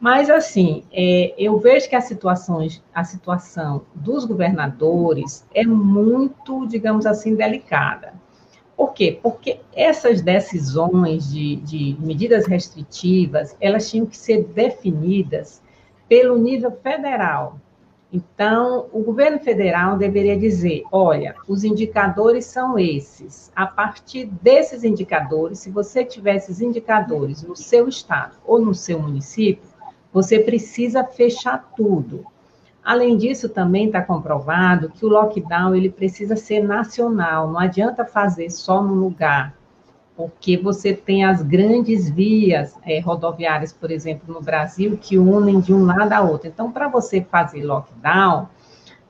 Mas, 0.00 0.30
assim, 0.30 0.84
é, 0.92 1.34
eu 1.36 1.58
vejo 1.58 1.88
que 1.88 1.96
a 1.96 2.00
situação, 2.00 2.66
a 2.94 3.04
situação 3.04 3.82
dos 3.94 4.24
governadores 4.24 5.44
é 5.52 5.66
muito, 5.66 6.66
digamos 6.66 7.04
assim, 7.04 7.34
delicada. 7.34 8.14
Por 8.78 8.92
quê? 8.92 9.18
Porque 9.20 9.58
essas 9.74 10.22
decisões 10.22 11.32
de, 11.32 11.56
de 11.56 11.96
medidas 11.98 12.46
restritivas, 12.46 13.56
elas 13.60 13.90
tinham 13.90 14.06
que 14.06 14.16
ser 14.16 14.44
definidas 14.44 15.60
pelo 16.08 16.38
nível 16.38 16.70
federal. 16.80 17.58
Então, 18.12 18.86
o 18.92 19.02
governo 19.02 19.40
federal 19.40 19.98
deveria 19.98 20.38
dizer: 20.38 20.84
olha, 20.92 21.34
os 21.48 21.64
indicadores 21.64 22.44
são 22.44 22.78
esses. 22.78 23.50
A 23.56 23.66
partir 23.66 24.26
desses 24.26 24.84
indicadores, 24.84 25.58
se 25.58 25.72
você 25.72 26.04
tiver 26.04 26.36
esses 26.36 26.60
indicadores 26.60 27.42
no 27.42 27.56
seu 27.56 27.88
estado 27.88 28.36
ou 28.46 28.60
no 28.60 28.76
seu 28.76 29.02
município, 29.02 29.68
você 30.12 30.38
precisa 30.38 31.02
fechar 31.02 31.72
tudo. 31.76 32.24
Além 32.88 33.18
disso, 33.18 33.50
também 33.50 33.88
está 33.88 34.00
comprovado 34.00 34.88
que 34.88 35.04
o 35.04 35.10
lockdown 35.10 35.74
ele 35.74 35.90
precisa 35.90 36.36
ser 36.36 36.62
nacional. 36.62 37.52
Não 37.52 37.60
adianta 37.60 38.02
fazer 38.02 38.48
só 38.48 38.82
no 38.82 38.94
lugar 38.94 39.54
porque 40.16 40.56
você 40.56 40.94
tem 40.94 41.22
as 41.22 41.42
grandes 41.42 42.08
vias 42.08 42.74
é, 42.86 42.98
rodoviárias, 42.98 43.74
por 43.74 43.90
exemplo, 43.90 44.32
no 44.32 44.40
Brasil, 44.40 44.98
que 44.98 45.18
unem 45.18 45.60
de 45.60 45.74
um 45.74 45.84
lado 45.84 46.10
a 46.14 46.22
outro. 46.22 46.48
Então, 46.48 46.72
para 46.72 46.88
você 46.88 47.20
fazer 47.20 47.62
lockdown, 47.62 48.48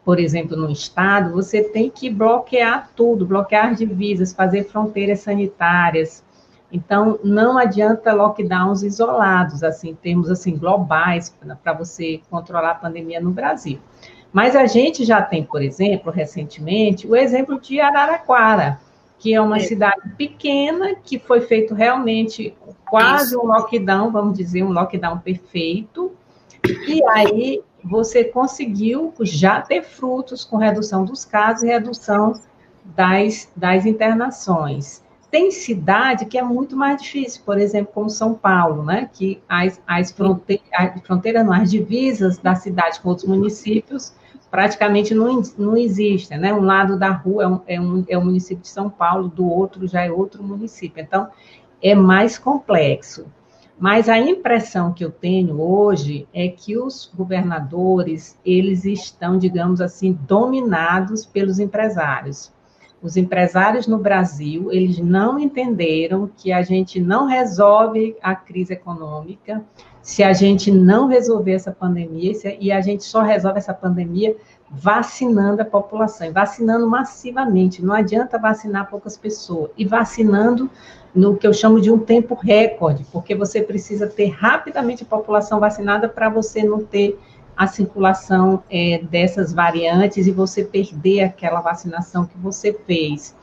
por 0.05 0.19
exemplo, 0.19 0.57
no 0.57 0.73
estado, 0.73 1.33
você 1.33 1.63
tem 1.63 1.89
que 1.89 2.11
bloquear 2.11 2.91
tudo, 2.97 3.25
bloquear 3.25 3.77
divisas, 3.77 4.33
fazer 4.33 4.65
fronteiras 4.65 5.21
sanitárias. 5.21 6.25
Então, 6.71 7.19
não 7.25 7.57
adianta 7.57 8.13
lockdowns 8.13 8.83
isolados, 8.83 9.63
assim, 9.63 9.95
termos 9.95 10.31
assim 10.31 10.57
globais 10.57 11.35
para 11.63 11.73
você 11.73 12.21
controlar 12.31 12.73
a 12.73 12.75
pandemia 12.75 13.21
no 13.21 13.31
Brasil. 13.31 13.79
Mas 14.31 14.55
a 14.55 14.67
gente 14.67 15.05
já 15.05 15.23
tem, 15.23 15.43
por 15.43 15.63
exemplo, 15.63 16.13
recentemente, 16.13 17.07
o 17.07 17.17
exemplo 17.17 17.59
de 17.59 17.81
Araraquara, 17.81 18.79
que 19.19 19.35
é 19.35 19.41
uma 19.41 19.57
é. 19.57 19.61
cidade 19.61 20.11
pequena, 20.17 20.95
que 20.95 21.19
foi 21.19 21.41
feito 21.41 21.75
realmente 21.75 22.55
quase 22.89 23.31
Isso. 23.31 23.41
um 23.41 23.47
lockdown, 23.47 24.11
vamos 24.11 24.37
dizer, 24.37 24.63
um 24.63 24.71
lockdown 24.71 25.19
perfeito. 25.19 26.13
E 26.87 27.03
aí 27.09 27.63
você 27.83 28.25
conseguiu 28.25 29.15
já 29.23 29.63
ter 29.63 29.83
frutos 29.83 30.45
com 30.45 30.57
redução 30.57 31.05
dos 31.05 31.25
casos 31.25 31.63
e 31.63 31.69
redução 31.69 32.35
das, 32.85 33.51
das 33.57 33.87
internações. 33.87 35.03
Tem 35.31 35.51
cidade 35.51 36.25
que 36.25 36.39
é 36.39 36.43
muito 36.43 36.75
mais 36.77 37.03
difícil, 37.03 37.43
por 37.45 37.59
exemplo, 37.59 37.93
como 37.93 38.09
São 38.09 38.35
Paulo, 38.35 38.83
né? 38.83 39.11
Que 39.13 39.43
as, 39.49 39.81
as, 39.87 40.11
fronte 40.11 40.63
as 40.73 41.01
fronteiras, 41.03 41.45
não, 41.45 41.53
as 41.53 41.71
divisas 41.71 42.39
da 42.39 42.55
cidade 42.55 43.01
com 43.01 43.11
outros 43.11 43.29
municípios 43.29 44.15
praticamente 44.51 45.15
não, 45.15 45.43
não 45.59 45.77
existem, 45.77 46.39
né? 46.39 46.55
Um 46.55 46.63
lado 46.63 46.99
da 46.99 47.11
rua 47.11 47.43
é, 47.45 47.49
um, 47.49 47.61
é, 47.67 47.81
um, 47.81 48.05
é 48.09 48.19
o 48.19 48.25
município 48.25 48.63
de 48.63 48.69
São 48.69 48.89
Paulo, 48.89 49.29
do 49.29 49.47
outro 49.47 49.87
já 49.87 50.03
é 50.03 50.11
outro 50.11 50.43
município. 50.43 51.03
Então, 51.03 51.29
é 51.83 51.95
mais 51.95 52.39
complexo. 52.39 53.27
Mas 53.79 54.09
a 54.09 54.19
impressão 54.19 54.93
que 54.93 55.05
eu 55.05 55.11
tenho 55.11 55.61
hoje 55.61 56.27
é 56.35 56.49
que 56.49 56.77
os 56.77 57.11
governadores, 57.15 58.37
eles 58.45 58.85
estão, 58.85 59.39
digamos 59.39 59.81
assim, 59.81 60.19
dominados 60.27 61.25
pelos 61.25 61.61
empresários. 61.61 62.53
Os 63.01 63.17
empresários 63.17 63.87
no 63.87 63.99
Brasil, 63.99 64.73
eles 64.73 64.99
não 64.99 65.39
entenderam 65.39 66.29
que 66.37 66.53
a 66.53 66.63
gente 66.63 67.01
não 67.01 67.27
resolve 67.27 68.17
a 68.21 68.35
crise 68.35 68.73
econômica 68.73 69.65
se 70.03 70.23
a 70.23 70.33
gente 70.33 70.71
não 70.73 71.07
resolver 71.07 71.53
essa 71.53 71.71
pandemia, 71.71 72.33
e 72.59 72.73
a 72.73 72.81
gente 72.81 73.05
só 73.05 73.21
resolve 73.21 73.59
essa 73.59 73.75
pandemia 73.75 74.35
vacinando 74.71 75.61
a 75.61 75.65
população, 75.65 76.33
vacinando 76.33 76.89
massivamente. 76.89 77.85
Não 77.85 77.95
adianta 77.95 78.39
vacinar 78.39 78.89
poucas 78.89 79.17
pessoas, 79.17 79.71
e 79.77 79.85
vacinando 79.85 80.71
no 81.15 81.37
que 81.37 81.47
eu 81.47 81.53
chamo 81.53 81.81
de 81.81 81.91
um 81.91 81.99
tempo 81.99 82.35
recorde, 82.35 83.05
porque 83.13 83.35
você 83.35 83.63
precisa 83.63 84.07
ter 84.07 84.29
rapidamente 84.29 85.03
a 85.03 85.07
população 85.07 85.61
vacinada 85.61 86.09
para 86.09 86.29
você 86.29 86.63
não 86.63 86.83
ter 86.83 87.19
a 87.59 87.67
circulação 87.67 88.63
é, 88.71 89.01
dessas 89.03 89.53
variantes 89.53 90.29
e 90.29 90.31
você 90.31 90.65
perder 90.65 91.23
aquela 91.23 91.61
vacinação 91.61 92.25
que 92.25 92.39
você 92.39 92.73
fez. 92.73 93.35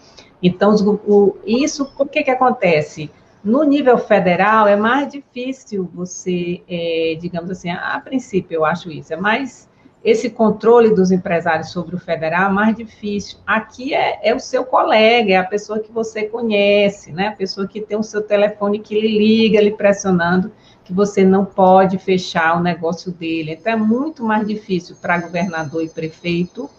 Então, 0.42 0.74
o, 1.06 1.36
isso, 1.46 1.86
por 1.98 2.08
que 2.08 2.24
que 2.24 2.32
acontece? 2.32 3.12
No 3.44 3.64
nível 3.64 3.98
federal, 3.98 4.68
é 4.68 4.78
mais 4.78 5.12
difícil 5.12 5.90
você, 5.94 6.64
é, 6.70 7.18
digamos 7.20 7.52
assim, 7.52 7.70
a, 7.70 8.00
princípio 8.00 8.56
eu 8.56 8.64
acho 8.64 8.90
isso, 8.90 9.14
é 9.14 9.18
mais 9.18 9.70
esse 10.02 10.30
controle 10.30 10.94
dos 10.94 11.12
empresários 11.12 11.72
sobre 11.72 11.96
o 11.96 12.00
federal 12.00 12.52
é 12.52 12.54
mais 12.54 12.76
difícil. 12.76 13.40
Aqui 13.46 13.94
é, 13.94 14.20
é, 14.30 14.36
o 14.36 14.40
seu 14.40 14.64
colega, 14.64 15.34
é 15.34 15.38
a 15.38 15.44
pessoa 15.44 15.80
que 15.80 15.92
você 15.92 16.26
conhece, 16.26 17.12
né? 17.12 17.30
A 17.30 17.32
pessoa 17.32 17.68
que 17.68 17.82
tem 17.82 17.98
o 17.98 18.04
seu 18.04 18.22
telefone 18.22 18.78
que 18.78 18.94
lhe 18.94 19.18
liga, 19.18 19.60
lhe 19.60 19.72
pressionando 19.72 20.52
que 20.86 20.94
você 20.94 21.26
não 21.26 21.44
pode 21.44 21.98
fechar 21.98 22.58
o 22.58 22.64
negócio 22.64 23.12
dele. 23.12 23.54
Então 23.54 23.74
é 23.74 23.76
muito 23.76 24.24
mais 24.24 24.48
difícil 24.48 24.96
para 25.02 25.18
governador 25.18 25.84
e 25.84 25.90
prefeito 25.90 26.70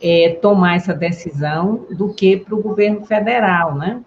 é, 0.00 0.38
tomar 0.40 0.76
essa 0.76 0.94
decisão 0.94 1.86
do 1.90 2.14
que 2.14 2.36
para 2.36 2.54
o 2.54 2.62
governo 2.62 3.04
federal, 3.04 3.74
né? 3.74 4.00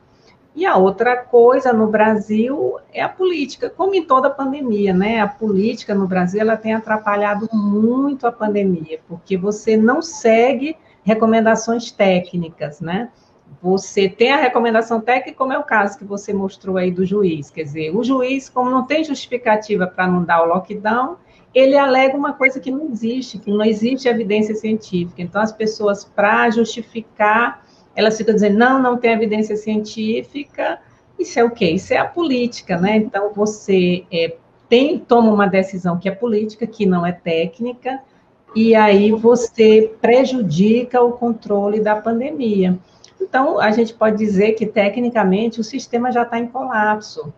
E 0.55 0.65
a 0.65 0.77
outra 0.77 1.17
coisa 1.17 1.73
no 1.73 1.87
Brasil 1.87 2.77
é 2.93 3.01
a 3.01 3.09
política, 3.09 3.69
como 3.69 3.93
em 3.93 4.05
toda 4.05 4.29
pandemia, 4.29 4.93
né? 4.93 5.19
A 5.19 5.27
política 5.27 5.93
no 5.93 6.07
Brasil 6.07 6.39
ela 6.39 6.55
tem 6.55 6.73
atrapalhado 6.73 7.49
muito 7.51 8.25
a 8.25 8.31
pandemia, 8.31 9.01
porque 9.05 9.35
você 9.35 9.75
não 9.75 10.01
segue 10.01 10.77
recomendações 11.03 11.91
técnicas, 11.91 12.79
né? 12.79 13.09
Você 13.61 14.07
tem 14.09 14.31
a 14.31 14.37
recomendação 14.37 15.01
técnica, 15.01 15.37
como 15.37 15.53
é 15.53 15.57
o 15.57 15.63
caso 15.63 15.97
que 15.97 16.05
você 16.05 16.33
mostrou 16.33 16.77
aí 16.77 16.91
do 16.91 17.05
juiz, 17.05 17.49
quer 17.49 17.63
dizer, 17.63 17.95
o 17.95 18.03
juiz, 18.03 18.49
como 18.49 18.69
não 18.69 18.85
tem 18.85 19.03
justificativa 19.03 19.87
para 19.87 20.07
não 20.07 20.23
dar 20.23 20.43
o 20.43 20.45
lockdown, 20.45 21.17
ele 21.53 21.77
alega 21.77 22.17
uma 22.17 22.33
coisa 22.33 22.59
que 22.59 22.69
não 22.69 22.89
existe, 22.89 23.39
que 23.39 23.49
não 23.49 23.63
existe 23.63 24.07
evidência 24.07 24.53
científica. 24.55 25.21
Então, 25.21 25.41
as 25.41 25.51
pessoas, 25.51 26.03
para 26.03 26.49
justificar 26.49 27.65
elas 27.95 28.17
ficam 28.17 28.35
dizendo, 28.35 28.57
não, 28.57 28.81
não 28.81 28.97
tem 28.97 29.13
evidência 29.13 29.55
científica, 29.55 30.79
isso 31.17 31.39
é 31.39 31.43
o 31.43 31.49
quê? 31.49 31.71
Isso 31.71 31.93
é 31.93 31.97
a 31.97 32.05
política, 32.05 32.77
né? 32.77 32.97
Então, 32.97 33.31
você 33.33 34.03
é, 34.11 34.35
tem, 34.67 34.99
toma 34.99 35.31
uma 35.31 35.47
decisão 35.47 35.97
que 35.97 36.09
é 36.09 36.11
política, 36.11 36.67
que 36.67 36.85
não 36.85 37.05
é 37.05 37.13
técnica, 37.13 38.01
e 38.53 38.75
aí 38.75 39.11
você 39.11 39.93
prejudica 40.01 41.01
o 41.01 41.13
controle 41.13 41.79
da 41.79 41.95
pandemia. 41.95 42.77
Então, 43.19 43.59
a 43.59 43.71
gente 43.71 43.93
pode 43.93 44.17
dizer 44.17 44.53
que, 44.53 44.65
tecnicamente, 44.65 45.59
o 45.59 45.63
sistema 45.63 46.11
já 46.11 46.23
está 46.23 46.39
em 46.39 46.47
colapso. 46.47 47.33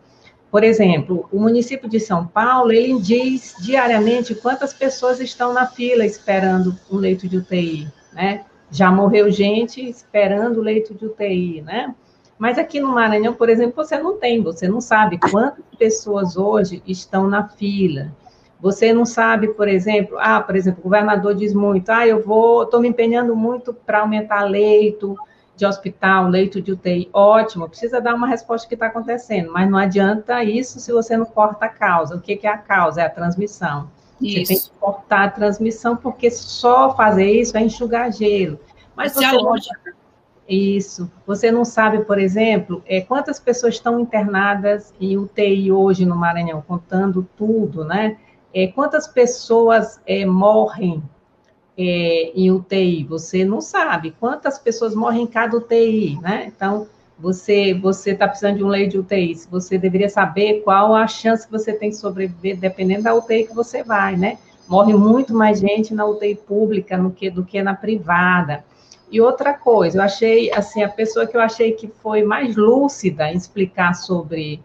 Por 0.49 0.63
exemplo, 0.63 1.27
o 1.31 1.39
município 1.39 1.89
de 1.89 1.99
São 1.99 2.25
Paulo, 2.25 2.71
ele 2.71 2.99
diz 2.99 3.55
diariamente 3.59 4.33
quantas 4.33 4.73
pessoas 4.73 5.19
estão 5.19 5.53
na 5.53 5.67
fila 5.67 6.05
esperando 6.05 6.75
um 6.89 6.97
leito 6.97 7.27
de 7.27 7.37
UTI, 7.37 7.91
né? 8.13 8.45
Já 8.71 8.91
morreu 8.91 9.29
gente 9.31 9.87
esperando 9.87 10.57
o 10.57 10.63
leito 10.63 10.93
de 10.93 11.05
UTI, 11.05 11.61
né? 11.61 11.93
Mas 12.37 12.57
aqui 12.57 12.79
no 12.79 12.89
Maranhão, 12.89 13.33
por 13.33 13.49
exemplo, 13.49 13.75
você 13.75 13.97
não 13.97 14.17
tem, 14.17 14.41
você 14.41 14.67
não 14.67 14.79
sabe 14.79 15.17
quantas 15.17 15.63
pessoas 15.77 16.37
hoje 16.37 16.81
estão 16.85 17.27
na 17.27 17.47
fila. 17.49 18.11
Você 18.59 18.93
não 18.93 19.05
sabe, 19.05 19.49
por 19.49 19.67
exemplo, 19.67 20.17
ah, 20.19 20.41
por 20.41 20.55
exemplo, 20.55 20.79
o 20.79 20.83
governador 20.83 21.35
diz 21.35 21.53
muito, 21.53 21.89
ah, 21.89 22.07
eu 22.07 22.23
vou, 22.23 22.63
estou 22.63 22.79
me 22.79 22.87
empenhando 22.87 23.35
muito 23.35 23.73
para 23.73 23.99
aumentar 23.99 24.43
leito 24.43 25.17
de 25.57 25.65
hospital, 25.65 26.27
leito 26.29 26.61
de 26.61 26.71
UTI. 26.71 27.09
Ótimo, 27.11 27.67
precisa 27.67 27.99
dar 27.99 28.13
uma 28.13 28.27
resposta 28.27 28.67
que 28.67 28.75
está 28.75 28.85
acontecendo, 28.85 29.51
mas 29.51 29.69
não 29.69 29.77
adianta 29.77 30.43
isso 30.43 30.79
se 30.79 30.91
você 30.91 31.17
não 31.17 31.25
corta 31.25 31.65
a 31.65 31.69
causa. 31.69 32.15
O 32.15 32.21
que, 32.21 32.37
que 32.37 32.45
é 32.45 32.51
a 32.51 32.57
causa? 32.57 33.01
É 33.01 33.05
a 33.05 33.09
transmissão. 33.09 33.89
Isso. 34.21 34.45
Você 34.45 34.53
tem 34.53 34.57
que 34.59 34.79
cortar 34.79 35.23
a 35.25 35.31
transmissão, 35.31 35.97
porque 35.97 36.29
só 36.29 36.95
fazer 36.95 37.29
isso 37.29 37.57
é 37.57 37.61
enxugar 37.61 38.11
gelo. 38.11 38.59
Mas 38.95 39.11
Essa 39.11 39.19
você 39.19 39.25
é 39.25 39.29
a 39.29 39.33
lógica. 39.33 39.93
Isso. 40.47 41.11
Você 41.25 41.51
não 41.51 41.65
sabe, 41.65 42.05
por 42.05 42.19
exemplo, 42.19 42.81
é, 42.85 43.01
quantas 43.01 43.39
pessoas 43.39 43.73
estão 43.73 43.99
internadas 43.99 44.93
em 45.01 45.17
UTI 45.17 45.71
hoje 45.71 46.05
no 46.05 46.15
Maranhão, 46.15 46.63
contando 46.65 47.27
tudo, 47.35 47.83
né? 47.83 48.17
É, 48.53 48.67
quantas 48.67 49.07
pessoas 49.07 49.99
é, 50.05 50.25
morrem 50.25 51.03
é, 51.77 52.31
em 52.35 52.51
UTI? 52.51 53.03
Você 53.05 53.45
não 53.45 53.61
sabe. 53.61 54.15
Quantas 54.19 54.57
pessoas 54.57 54.95
morrem 54.95 55.23
em 55.23 55.27
cada 55.27 55.57
UTI, 55.57 56.19
né? 56.21 56.51
Então, 56.55 56.87
você 57.19 57.73
você 57.73 58.11
está 58.11 58.27
precisando 58.27 58.57
de 58.57 58.63
um 58.63 58.67
leito 58.67 58.91
de 58.91 58.99
UTI, 58.99 59.35
você 59.49 59.77
deveria 59.77 60.09
saber 60.09 60.61
qual 60.61 60.93
a 60.93 61.07
chance 61.07 61.45
que 61.45 61.51
você 61.51 61.73
tem 61.73 61.89
de 61.89 61.97
sobreviver, 61.97 62.57
dependendo 62.57 63.03
da 63.03 63.15
UTI 63.15 63.47
que 63.47 63.55
você 63.55 63.83
vai, 63.83 64.15
né? 64.15 64.37
Morre 64.67 64.93
muito 64.93 65.33
mais 65.33 65.59
gente 65.59 65.93
na 65.93 66.05
UTI 66.05 66.35
pública 66.35 66.97
do 66.97 67.09
que, 67.09 67.29
do 67.29 67.43
que 67.43 67.61
na 67.61 67.73
privada. 67.73 68.63
E 69.09 69.21
outra 69.21 69.53
coisa, 69.53 69.99
eu 69.99 70.01
achei, 70.01 70.51
assim, 70.51 70.83
a 70.83 70.89
pessoa 70.89 71.25
que 71.25 71.37
eu 71.37 71.41
achei 71.41 71.71
que 71.71 71.87
foi 71.87 72.23
mais 72.23 72.55
lúcida 72.57 73.31
em 73.31 73.37
explicar 73.37 73.93
sobre 73.93 74.61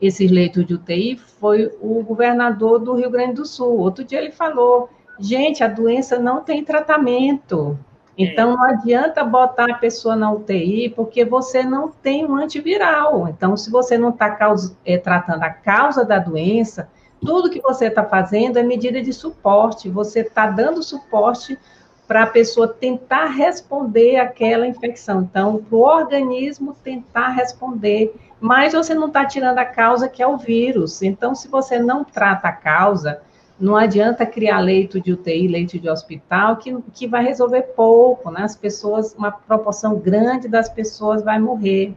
esses 0.00 0.30
leitos 0.30 0.66
de 0.66 0.74
UTI 0.74 1.16
foi 1.38 1.70
o 1.80 2.02
governador 2.02 2.78
do 2.78 2.94
Rio 2.94 3.10
Grande 3.10 3.34
do 3.34 3.46
Sul. 3.46 3.78
Outro 3.78 4.02
dia 4.02 4.18
ele 4.18 4.32
falou, 4.32 4.88
gente, 5.18 5.62
a 5.62 5.68
doença 5.68 6.18
não 6.18 6.42
tem 6.42 6.64
tratamento. 6.64 7.78
Então, 8.16 8.56
não 8.56 8.62
adianta 8.62 9.24
botar 9.24 9.70
a 9.70 9.78
pessoa 9.78 10.14
na 10.14 10.30
UTI 10.30 10.88
porque 10.90 11.24
você 11.24 11.64
não 11.64 11.88
tem 11.90 12.24
um 12.24 12.36
antiviral. 12.36 13.28
Então, 13.28 13.56
se 13.56 13.70
você 13.70 13.98
não 13.98 14.10
está 14.10 14.38
é, 14.84 14.98
tratando 14.98 15.42
a 15.42 15.50
causa 15.50 16.04
da 16.04 16.18
doença, 16.18 16.88
tudo 17.20 17.50
que 17.50 17.60
você 17.60 17.86
está 17.86 18.04
fazendo 18.04 18.58
é 18.58 18.62
medida 18.62 19.02
de 19.02 19.12
suporte, 19.12 19.88
você 19.88 20.20
está 20.20 20.46
dando 20.46 20.82
suporte 20.82 21.58
para 22.06 22.24
a 22.24 22.26
pessoa 22.26 22.68
tentar 22.68 23.26
responder 23.26 24.18
àquela 24.18 24.66
infecção. 24.66 25.22
Então, 25.22 25.56
para 25.56 25.76
o 25.76 25.80
organismo 25.80 26.76
tentar 26.84 27.30
responder, 27.30 28.14
mas 28.38 28.74
você 28.74 28.94
não 28.94 29.08
está 29.08 29.24
tirando 29.24 29.58
a 29.58 29.64
causa 29.64 30.08
que 30.08 30.22
é 30.22 30.26
o 30.26 30.36
vírus. 30.36 31.02
Então, 31.02 31.34
se 31.34 31.48
você 31.48 31.78
não 31.78 32.04
trata 32.04 32.48
a 32.48 32.52
causa, 32.52 33.22
não 33.58 33.76
adianta 33.76 34.26
criar 34.26 34.58
leito 34.58 35.00
de 35.00 35.12
UTI, 35.12 35.46
leito 35.46 35.78
de 35.78 35.88
hospital, 35.88 36.56
que, 36.56 36.76
que 36.92 37.06
vai 37.06 37.24
resolver 37.24 37.62
pouco, 37.76 38.30
né? 38.30 38.42
As 38.42 38.56
pessoas, 38.56 39.14
uma 39.14 39.30
proporção 39.30 39.96
grande 39.96 40.48
das 40.48 40.68
pessoas 40.68 41.22
vai 41.22 41.38
morrer. 41.38 41.94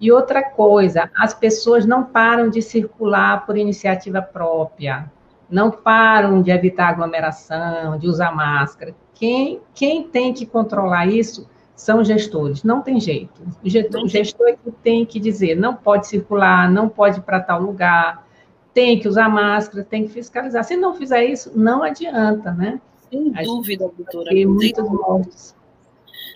E 0.00 0.10
outra 0.10 0.42
coisa, 0.42 1.10
as 1.16 1.34
pessoas 1.34 1.84
não 1.84 2.04
param 2.04 2.48
de 2.48 2.62
circular 2.62 3.44
por 3.44 3.56
iniciativa 3.56 4.22
própria, 4.22 5.10
não 5.50 5.70
param 5.70 6.40
de 6.40 6.50
evitar 6.50 6.88
aglomeração, 6.88 7.98
de 7.98 8.06
usar 8.06 8.34
máscara. 8.34 8.94
Quem, 9.14 9.60
quem 9.74 10.04
tem 10.04 10.32
que 10.32 10.46
controlar 10.46 11.06
isso 11.06 11.48
são 11.74 12.04
gestores, 12.04 12.62
não 12.62 12.80
tem 12.80 13.00
jeito. 13.00 13.42
O 13.62 13.68
gestor, 13.68 14.02
o 14.02 14.08
gestor 14.08 14.48
é 14.48 14.52
que 14.52 14.70
tem 14.82 15.04
que 15.04 15.20
dizer, 15.20 15.56
não 15.56 15.74
pode 15.74 16.06
circular, 16.06 16.70
não 16.70 16.88
pode 16.88 17.18
ir 17.18 17.22
para 17.22 17.40
tal 17.40 17.60
lugar, 17.60 18.26
tem 18.74 18.98
que 18.98 19.08
usar 19.08 19.28
máscara, 19.28 19.84
tem 19.84 20.06
que 20.06 20.12
fiscalizar. 20.12 20.64
Se 20.64 20.76
não 20.76 20.94
fizer 20.94 21.24
isso, 21.24 21.52
não 21.54 21.82
adianta, 21.82 22.52
né? 22.52 22.80
Sem 23.10 23.32
dúvida, 23.32 23.90
doutora. 23.96 24.30
Tem 24.30 24.46
muitos 24.46 24.84
mortos. 24.84 25.54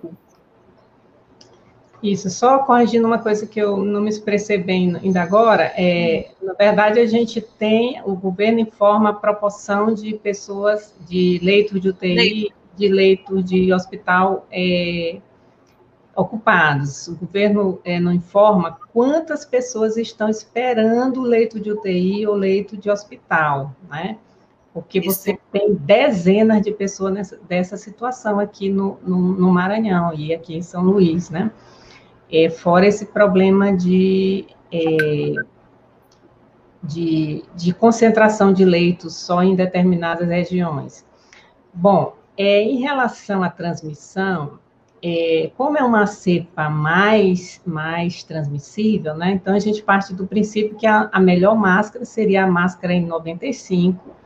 Isso, 2.03 2.31
só 2.31 2.61
corrigindo 2.61 3.07
uma 3.07 3.19
coisa 3.19 3.47
que 3.47 3.61
eu 3.61 3.79
não 3.79 4.01
me 4.01 4.09
expressei 4.09 4.59
bem 4.59 4.97
ainda 4.97 5.21
agora, 5.21 5.73
é, 5.77 6.31
na 6.41 6.53
verdade 6.53 7.01
a 7.01 7.07
gente 7.07 7.41
tem, 7.41 8.01
o 8.05 8.15
governo 8.15 8.61
informa 8.61 9.11
a 9.11 9.15
proporção 9.15 9.93
de 9.93 10.15
pessoas 10.15 10.95
de 11.09 11.41
leitos 11.43 11.81
de 11.81 11.89
UTI, 11.89 12.15
Leito. 12.15 12.55
de 12.77 12.89
leitos 12.89 13.45
de 13.45 13.73
hospital 13.73 14.47
é, 14.51 15.19
ocupados. 16.15 17.09
O 17.09 17.17
governo 17.17 17.81
é, 17.85 17.99
não 17.99 18.13
informa 18.13 18.79
quantas 18.93 19.45
pessoas 19.45 19.97
estão 19.97 20.29
esperando 20.29 21.23
leito 21.23 21.59
de 21.59 21.73
UTI 21.73 22.27
ou 22.27 22.35
leito 22.35 22.77
de 22.77 22.91
hospital, 22.91 23.75
né? 23.89 24.19
Porque 24.73 24.99
Isso. 25.01 25.11
você 25.11 25.39
tem 25.51 25.75
dezenas 25.75 26.63
de 26.63 26.71
pessoas 26.71 27.13
nessa, 27.13 27.39
dessa 27.49 27.77
situação 27.77 28.39
aqui 28.39 28.69
no, 28.69 28.99
no, 29.03 29.19
no 29.19 29.51
Maranhão 29.51 30.15
e 30.15 30.33
aqui 30.33 30.57
em 30.57 30.63
São 30.63 30.83
Luís, 30.83 31.31
né? 31.31 31.51
É, 32.31 32.51
fora 32.51 32.87
esse 32.87 33.07
problema 33.07 33.75
de, 33.75 34.47
é, 34.73 35.35
de, 36.83 37.43
de, 37.55 37.73
concentração 37.73 38.53
de 38.53 38.64
leitos 38.64 39.14
só 39.17 39.43
em 39.43 39.55
determinadas 39.55 40.29
regiões. 40.29 41.07
Bom, 41.73 42.17
é, 42.37 42.62
em 42.62 42.81
relação 42.81 43.43
à 43.43 43.49
transmissão, 43.49 44.59
é, 45.03 45.51
como 45.57 45.79
é 45.79 45.83
uma 45.83 46.07
cepa 46.07 46.69
mais, 46.69 47.61
mais 47.64 48.23
transmissível, 48.23 49.14
né? 49.14 49.33
Então 49.33 49.55
a 49.55 49.59
gente 49.59 49.83
parte 49.83 50.12
do 50.12 50.27
princípio 50.27 50.77
que 50.77 50.87
a, 50.87 51.09
a 51.12 51.21
melhor 51.21 51.57
máscara 51.57 52.05
seria 52.05 52.45
a 52.45 52.47
máscara 52.47 52.93
em 52.93 53.07
95, 53.07 54.18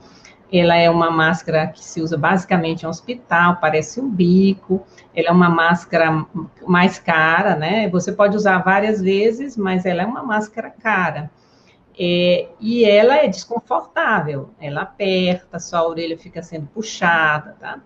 ela 0.53 0.77
é 0.77 0.91
uma 0.91 1.11
máscara 1.11 1.67
que 1.69 1.83
se 1.83 2.03
usa 2.03 2.19
basicamente 2.19 2.83
em 2.83 2.87
hospital, 2.87 3.57
parece 3.57 4.01
um 4.01 4.11
bico. 4.11 4.85
Ela 5.15 5.29
é 5.29 5.33
uma 5.33 5.49
máscara 5.49 6.27
mais 6.67 6.99
cara, 6.99 7.57
né? 7.57 7.89
Você 7.89 8.13
pode 8.13 8.37
usar 8.37 8.59
várias 8.59 9.01
vezes, 9.01 9.57
mas 9.57 9.87
ela 9.87 10.03
é 10.03 10.07
uma 10.07 10.23
máscara 10.23 10.69
cara. 10.71 11.31
É, 11.99 12.49
e 12.61 12.85
ela 12.85 13.17
é 13.17 13.29
desconfortável, 13.29 14.51
ela 14.61 14.83
aperta, 14.83 15.59
sua 15.59 15.87
orelha 15.87 16.19
fica 16.19 16.43
sendo 16.43 16.67
puxada, 16.67 17.57
tá? 17.61 17.81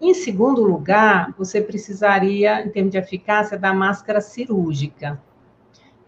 Em 0.00 0.14
segundo 0.14 0.62
lugar, 0.62 1.32
você 1.38 1.60
precisaria, 1.60 2.60
em 2.60 2.70
termos 2.70 2.92
de 2.92 2.98
eficácia, 2.98 3.58
da 3.58 3.72
máscara 3.72 4.20
cirúrgica. 4.20 5.20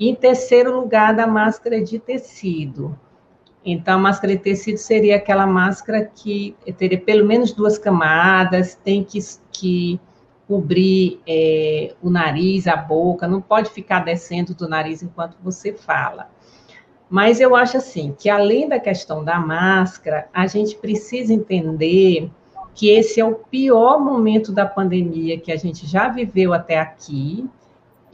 Em 0.00 0.14
terceiro 0.14 0.74
lugar, 0.74 1.14
da 1.14 1.26
máscara 1.26 1.80
de 1.80 1.98
tecido. 1.98 2.98
Então, 3.64 3.94
a 3.94 3.98
máscara 3.98 4.36
de 4.36 4.42
tecido 4.42 4.76
seria 4.76 5.16
aquela 5.16 5.46
máscara 5.46 6.04
que 6.04 6.54
teria 6.76 7.00
pelo 7.00 7.26
menos 7.26 7.52
duas 7.52 7.78
camadas, 7.78 8.74
tem 8.74 9.02
que, 9.02 9.18
que 9.50 9.98
cobrir 10.46 11.20
é, 11.26 11.94
o 12.02 12.10
nariz, 12.10 12.66
a 12.66 12.76
boca, 12.76 13.26
não 13.26 13.40
pode 13.40 13.70
ficar 13.70 14.00
descendo 14.00 14.54
do 14.54 14.68
nariz 14.68 15.02
enquanto 15.02 15.36
você 15.42 15.72
fala. 15.72 16.28
Mas 17.08 17.40
eu 17.40 17.54
acho 17.54 17.76
assim, 17.76 18.14
que 18.18 18.28
além 18.28 18.68
da 18.68 18.78
questão 18.78 19.24
da 19.24 19.38
máscara, 19.38 20.28
a 20.32 20.46
gente 20.46 20.76
precisa 20.76 21.32
entender 21.32 22.30
que 22.74 22.90
esse 22.90 23.20
é 23.20 23.24
o 23.24 23.34
pior 23.34 24.00
momento 24.00 24.52
da 24.52 24.66
pandemia 24.66 25.38
que 25.38 25.52
a 25.52 25.56
gente 25.56 25.86
já 25.86 26.08
viveu 26.08 26.52
até 26.52 26.78
aqui, 26.78 27.48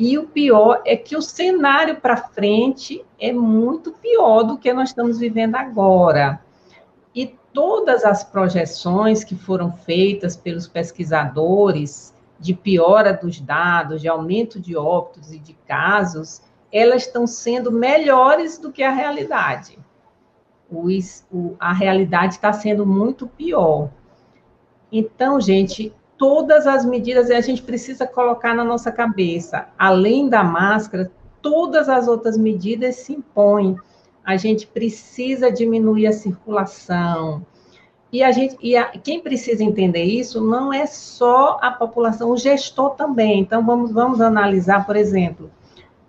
e 0.00 0.16
o 0.16 0.26
pior 0.26 0.80
é 0.86 0.96
que 0.96 1.14
o 1.14 1.20
cenário 1.20 2.00
para 2.00 2.16
frente 2.16 3.04
é 3.20 3.30
muito 3.34 3.92
pior 3.92 4.44
do 4.44 4.56
que 4.56 4.72
nós 4.72 4.88
estamos 4.88 5.18
vivendo 5.18 5.56
agora. 5.56 6.40
E 7.14 7.36
todas 7.52 8.02
as 8.02 8.24
projeções 8.24 9.22
que 9.22 9.36
foram 9.36 9.70
feitas 9.70 10.38
pelos 10.38 10.66
pesquisadores 10.66 12.14
de 12.38 12.54
piora 12.54 13.12
dos 13.12 13.38
dados, 13.42 14.00
de 14.00 14.08
aumento 14.08 14.58
de 14.58 14.74
óbitos 14.74 15.32
e 15.32 15.38
de 15.38 15.52
casos, 15.68 16.40
elas 16.72 17.02
estão 17.02 17.26
sendo 17.26 17.70
melhores 17.70 18.56
do 18.56 18.72
que 18.72 18.82
a 18.82 18.90
realidade. 18.90 19.78
O, 20.70 20.88
a 21.60 21.74
realidade 21.74 22.36
está 22.36 22.54
sendo 22.54 22.86
muito 22.86 23.26
pior. 23.26 23.90
Então, 24.90 25.38
gente, 25.38 25.92
todas 26.20 26.66
as 26.66 26.85
medidas, 26.85 27.30
e 27.30 27.33
a 27.33 27.40
gente 27.40 27.62
precisa 27.62 28.06
colocar 28.06 28.54
na 28.54 28.62
nossa 28.62 28.92
cabeça, 28.92 29.68
além 29.78 30.28
da 30.28 30.44
máscara, 30.44 31.11
todas 31.40 31.88
as 31.88 32.06
outras 32.06 32.37
medidas 32.37 32.96
se 32.96 33.14
impõem. 33.14 33.74
A 34.22 34.37
gente 34.37 34.66
precisa 34.66 35.50
diminuir 35.50 36.06
a 36.06 36.12
circulação, 36.12 37.42
E 38.12 38.22
a 38.22 38.33
gente, 38.33 38.59
e 38.61 38.76
a, 38.76 38.88
quem 38.88 39.20
precisa 39.20 39.64
entender 39.64 40.02
isso 40.02 40.44
não 40.44 40.72
é 40.72 40.85
só 40.85 41.59
a 41.62 41.70
população, 41.70 42.30
o 42.30 42.37
gestor 42.37 42.90
também. 42.96 43.40
Então 43.40 43.64
vamos, 43.64 43.90
vamos 43.90 44.20
analisar, 44.20 44.85
por 44.85 44.96
exemplo, 44.96 45.50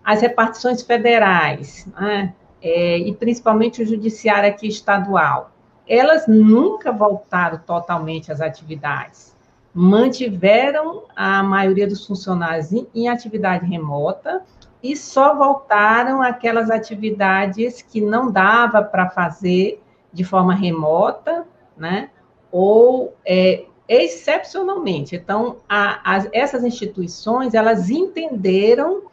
as 0.03 0.19
repartições 0.19 0.81
federais, 0.81 1.87
né? 1.97 2.33
é, 2.61 2.97
e 2.97 3.13
principalmente 3.13 3.81
o 3.81 3.85
judiciário 3.85 4.49
aqui 4.49 4.67
estadual. 4.67 5.51
Elas 5.87 6.27
nunca 6.27 6.91
voltaram 6.91 7.59
totalmente 7.59 8.31
às 8.31 8.41
atividades, 8.41 9.30
mantiveram 9.73 11.03
a 11.15 11.41
maioria 11.41 11.87
dos 11.87 12.05
funcionários 12.05 12.71
em, 12.71 12.87
em 12.93 13.07
atividade 13.07 13.65
remota 13.65 14.43
e 14.83 14.95
só 14.97 15.35
voltaram 15.35 16.21
aquelas 16.21 16.69
atividades 16.69 17.81
que 17.81 18.01
não 18.01 18.31
dava 18.31 18.83
para 18.83 19.09
fazer 19.09 19.81
de 20.11 20.23
forma 20.23 20.53
remota, 20.53 21.45
né? 21.77 22.09
Ou 22.51 23.15
é, 23.25 23.65
excepcionalmente. 23.87 25.15
Então, 25.15 25.57
a, 25.69 26.17
a, 26.17 26.27
essas 26.33 26.63
instituições 26.63 27.53
elas 27.53 27.89
entenderam 27.89 29.03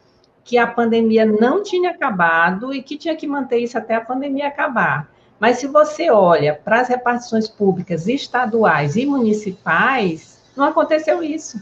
que 0.43 0.57
a 0.57 0.65
pandemia 0.65 1.25
não 1.25 1.61
tinha 1.61 1.91
acabado 1.91 2.73
e 2.73 2.81
que 2.81 2.97
tinha 2.97 3.15
que 3.15 3.27
manter 3.27 3.59
isso 3.59 3.77
até 3.77 3.95
a 3.95 4.01
pandemia 4.01 4.47
acabar. 4.47 5.09
Mas 5.39 5.57
se 5.57 5.67
você 5.67 6.09
olha 6.09 6.53
para 6.53 6.81
as 6.81 6.89
repartições 6.89 7.47
públicas 7.47 8.07
estaduais 8.07 8.95
e 8.95 9.05
municipais, 9.05 10.28
não 10.59 10.67
aconteceu 10.67 11.23
isso. 11.23 11.61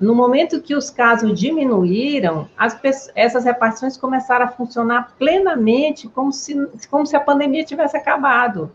No 0.00 0.14
momento 0.14 0.60
que 0.60 0.74
os 0.74 0.90
casos 0.90 1.38
diminuíram, 1.38 2.48
pessoas, 2.82 3.12
essas 3.14 3.44
repartições 3.44 3.96
começaram 3.96 4.44
a 4.44 4.48
funcionar 4.48 5.14
plenamente, 5.18 6.08
como 6.08 6.32
se, 6.32 6.54
como 6.90 7.06
se 7.06 7.16
a 7.16 7.20
pandemia 7.20 7.64
tivesse 7.64 7.96
acabado. 7.96 8.72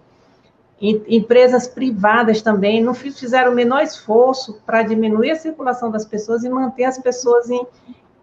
Empresas 0.82 1.68
privadas 1.68 2.42
também 2.42 2.82
não 2.82 2.94
fizeram 2.94 3.52
o 3.52 3.56
menor 3.56 3.84
esforço 3.84 4.62
para 4.66 4.82
diminuir 4.82 5.32
a 5.32 5.36
circulação 5.36 5.92
das 5.92 6.06
pessoas 6.06 6.46
e 6.46 6.50
manter 6.50 6.86
as 6.86 6.98
pessoas 6.98 7.50
em, 7.50 7.68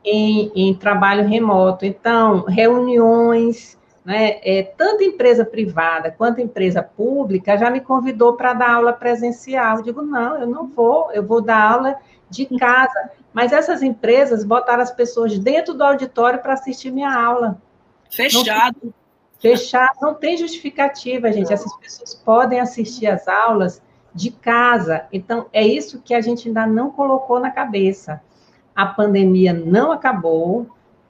em, 0.03 0.51
em 0.55 0.75
trabalho 0.75 1.29
remoto. 1.29 1.85
Então, 1.85 2.47
reuniões, 2.49 3.77
né, 4.07 4.39
é, 4.45 4.63
tanto 4.63 5.03
empresa 5.03 5.45
privada 5.45 6.13
quanto 6.13 6.41
empresa 6.41 6.81
pública 6.81 7.59
já 7.59 7.69
me 7.69 7.81
convidou 7.81 8.35
para 8.35 8.55
dar 8.55 8.77
aula 8.77 8.93
presencial. 8.93 9.79
Eu 9.79 9.83
digo, 9.83 10.01
não, 10.01 10.39
eu 10.39 10.47
não 10.47 10.69
vou, 10.69 11.11
eu 11.11 11.27
vou 11.27 11.41
dar 11.41 11.73
aula 11.73 11.97
de 12.31 12.47
casa. 12.57 13.11
Mas 13.35 13.53
essas 13.53 13.83
empresas 13.83 14.45
botaram 14.45 14.83
as 14.83 14.93
pessoas 14.93 15.37
dentro 15.37 15.75
do 15.75 15.83
auditório 15.83 16.39
para 16.39 16.53
assistir 16.53 16.93
minha 16.93 17.13
aula. 17.13 17.61
Fechado. 18.09 18.77
Não, 18.81 18.95
fechado, 19.41 19.97
não 20.01 20.15
tem 20.15 20.37
justificativa, 20.37 21.33
gente. 21.33 21.53
Essas 21.53 21.77
pessoas 21.77 22.15
podem 22.15 22.61
assistir 22.61 23.09
as 23.09 23.27
aulas 23.27 23.83
de 24.15 24.31
casa. 24.31 25.07
Então, 25.13 25.47
é 25.53 25.67
isso 25.67 26.01
que 26.01 26.15
a 26.15 26.21
gente 26.21 26.47
ainda 26.47 26.65
não 26.65 26.93
colocou 26.93 27.41
na 27.41 27.51
cabeça 27.51 28.23
a 28.77 28.85
pandemia 28.85 29.55
não 29.55 29.91
acabou, 29.91 30.67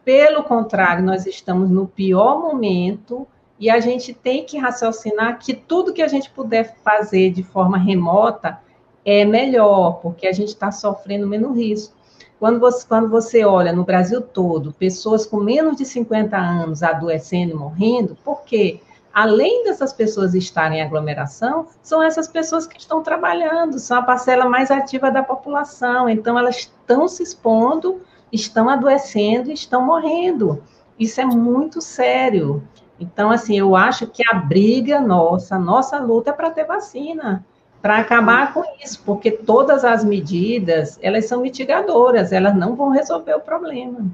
pelo 0.07 0.45
contrário, 0.45 1.05
nós 1.05 1.27
estamos 1.27 1.69
no 1.69 1.89
pior 1.89 2.39
momento 2.41 3.27
e 3.59 3.69
a 3.69 3.81
gente 3.81 4.15
tem 4.15 4.45
que 4.45 4.57
raciocinar 4.57 5.37
que 5.41 5.53
tudo 5.53 5.93
que 5.93 6.01
a 6.01 6.07
gente 6.07 6.31
puder 6.31 6.77
fazer 6.77 7.33
de 7.33 7.43
forma 7.43 7.77
remota 7.77 8.57
é 9.05 9.25
melhor, 9.25 9.95
porque 10.01 10.29
a 10.29 10.33
gente 10.33 10.51
está 10.51 10.71
sofrendo 10.71 11.27
menos 11.27 11.57
risco. 11.57 11.93
Quando 12.39 12.61
você, 12.61 12.87
quando 12.87 13.11
você 13.11 13.45
olha 13.45 13.73
no 13.73 13.83
Brasil 13.83 14.21
todo, 14.21 14.73
pessoas 14.75 15.27
com 15.27 15.39
menos 15.39 15.77
de 15.77 15.85
50 15.85 16.37
anos 16.37 16.85
adoecendo 16.85 17.51
e 17.51 17.55
morrendo, 17.55 18.17
por 18.25 18.43
quê? 18.45 18.81
além 19.13 19.65
dessas 19.65 19.95
pessoas 19.95 20.35
estarem 20.35 20.79
em 20.79 20.83
aglomeração, 20.83 21.69
são 21.83 22.03
essas 22.03 22.29
pessoas 22.29 22.67
que 22.67 22.79
estão 22.79 23.03
trabalhando, 23.03 23.79
são 23.79 23.97
a 23.97 24.03
parcela 24.03 24.45
mais 24.45 24.71
ativa 24.71 25.11
da 25.11 25.23
população. 25.23 26.07
Então, 26.07 26.39
elas 26.39 26.57
estão 26.59 27.09
se 27.09 27.23
expondo, 27.23 28.03
estão 28.37 28.69
adoecendo, 28.69 29.51
estão 29.51 29.85
morrendo. 29.85 30.63
Isso 30.99 31.21
é 31.21 31.25
muito 31.25 31.81
sério. 31.81 32.63
Então, 32.99 33.31
assim, 33.31 33.59
eu 33.59 33.75
acho 33.77 34.07
que 34.07 34.23
a 34.27 34.35
briga 34.35 35.01
nossa, 35.01 35.57
a 35.57 35.59
nossa 35.59 35.99
luta 35.99 36.31
é 36.31 36.33
para 36.33 36.51
ter 36.51 36.65
vacina, 36.65 37.45
para 37.83 37.99
acabar 37.99 38.55
com 38.55 38.63
isso, 38.83 39.03
porque 39.05 39.31
todas 39.31 39.85
as 39.85 40.05
medidas, 40.05 40.99
elas 41.03 41.27
são 41.27 41.43
mitigadoras, 41.43 42.33
elas 42.33 42.57
não 42.57 42.75
vão 42.75 42.91
resolver 42.91 43.35
o 43.35 43.41
problema. 43.41 44.07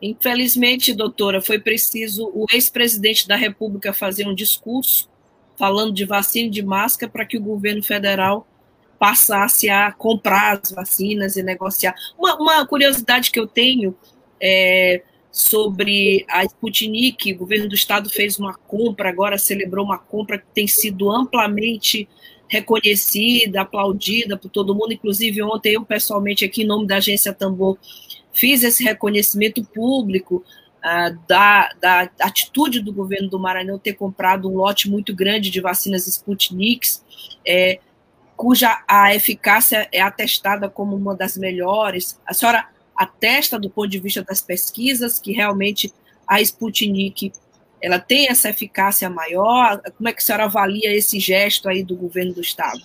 Infelizmente, 0.00 0.92
doutora, 0.92 1.40
foi 1.40 1.58
preciso 1.58 2.30
o 2.34 2.46
ex-presidente 2.52 3.26
da 3.26 3.36
República 3.36 3.92
fazer 3.92 4.26
um 4.28 4.34
discurso 4.34 5.08
falando 5.56 5.92
de 5.92 6.04
vacina 6.04 6.48
e 6.48 6.50
de 6.50 6.62
máscara 6.62 7.10
para 7.10 7.24
que 7.24 7.38
o 7.38 7.42
governo 7.42 7.82
federal 7.82 8.46
passasse 8.98 9.68
a 9.68 9.92
comprar 9.92 10.60
as 10.62 10.70
vacinas 10.70 11.36
e 11.36 11.42
negociar. 11.42 11.94
Uma, 12.18 12.36
uma 12.36 12.66
curiosidade 12.66 13.30
que 13.30 13.38
eu 13.38 13.46
tenho 13.46 13.94
é 14.40 15.02
sobre 15.30 16.24
a 16.28 16.44
Sputnik, 16.44 17.32
o 17.32 17.38
governo 17.38 17.68
do 17.68 17.74
estado 17.74 18.08
fez 18.08 18.38
uma 18.38 18.54
compra, 18.54 19.08
agora 19.08 19.36
celebrou 19.36 19.84
uma 19.84 19.98
compra 19.98 20.38
que 20.38 20.46
tem 20.54 20.68
sido 20.68 21.10
amplamente 21.10 22.08
reconhecida, 22.46 23.62
aplaudida 23.62 24.36
por 24.36 24.48
todo 24.48 24.74
mundo, 24.74 24.92
inclusive 24.92 25.42
ontem 25.42 25.72
eu 25.74 25.84
pessoalmente 25.84 26.44
aqui 26.44 26.62
em 26.62 26.66
nome 26.66 26.86
da 26.86 26.98
agência 26.98 27.32
Tambor 27.32 27.78
fiz 28.34 28.62
esse 28.62 28.84
reconhecimento 28.84 29.64
público 29.64 30.44
ah, 30.82 31.10
da, 31.26 31.70
da 31.80 32.10
atitude 32.20 32.80
do 32.80 32.92
governo 32.92 33.30
do 33.30 33.38
Maranhão 33.38 33.78
ter 33.78 33.94
comprado 33.94 34.50
um 34.50 34.56
lote 34.56 34.90
muito 34.90 35.14
grande 35.14 35.48
de 35.48 35.60
vacinas 35.60 36.06
Sputniks, 36.06 37.02
é, 37.46 37.78
cuja 38.36 38.82
a 38.88 39.14
eficácia 39.14 39.88
é 39.92 40.00
atestada 40.00 40.68
como 40.68 40.96
uma 40.96 41.14
das 41.14 41.36
melhores. 41.36 42.20
A 42.26 42.34
senhora 42.34 42.68
atesta 42.96 43.58
do 43.58 43.70
ponto 43.70 43.88
de 43.88 43.98
vista 43.98 44.22
das 44.22 44.40
pesquisas 44.40 45.18
que 45.18 45.32
realmente 45.32 45.92
a 46.26 46.40
Sputnik 46.40 47.32
ela 47.84 47.98
tem 47.98 48.28
essa 48.30 48.48
eficácia 48.48 49.10
maior? 49.10 49.80
Como 49.96 50.08
é 50.08 50.12
que 50.12 50.22
a 50.22 50.24
senhora 50.24 50.44
avalia 50.44 50.96
esse 50.96 51.20
gesto 51.20 51.68
aí 51.68 51.82
do 51.82 51.94
governo 51.94 52.32
do 52.32 52.40
estado? 52.40 52.80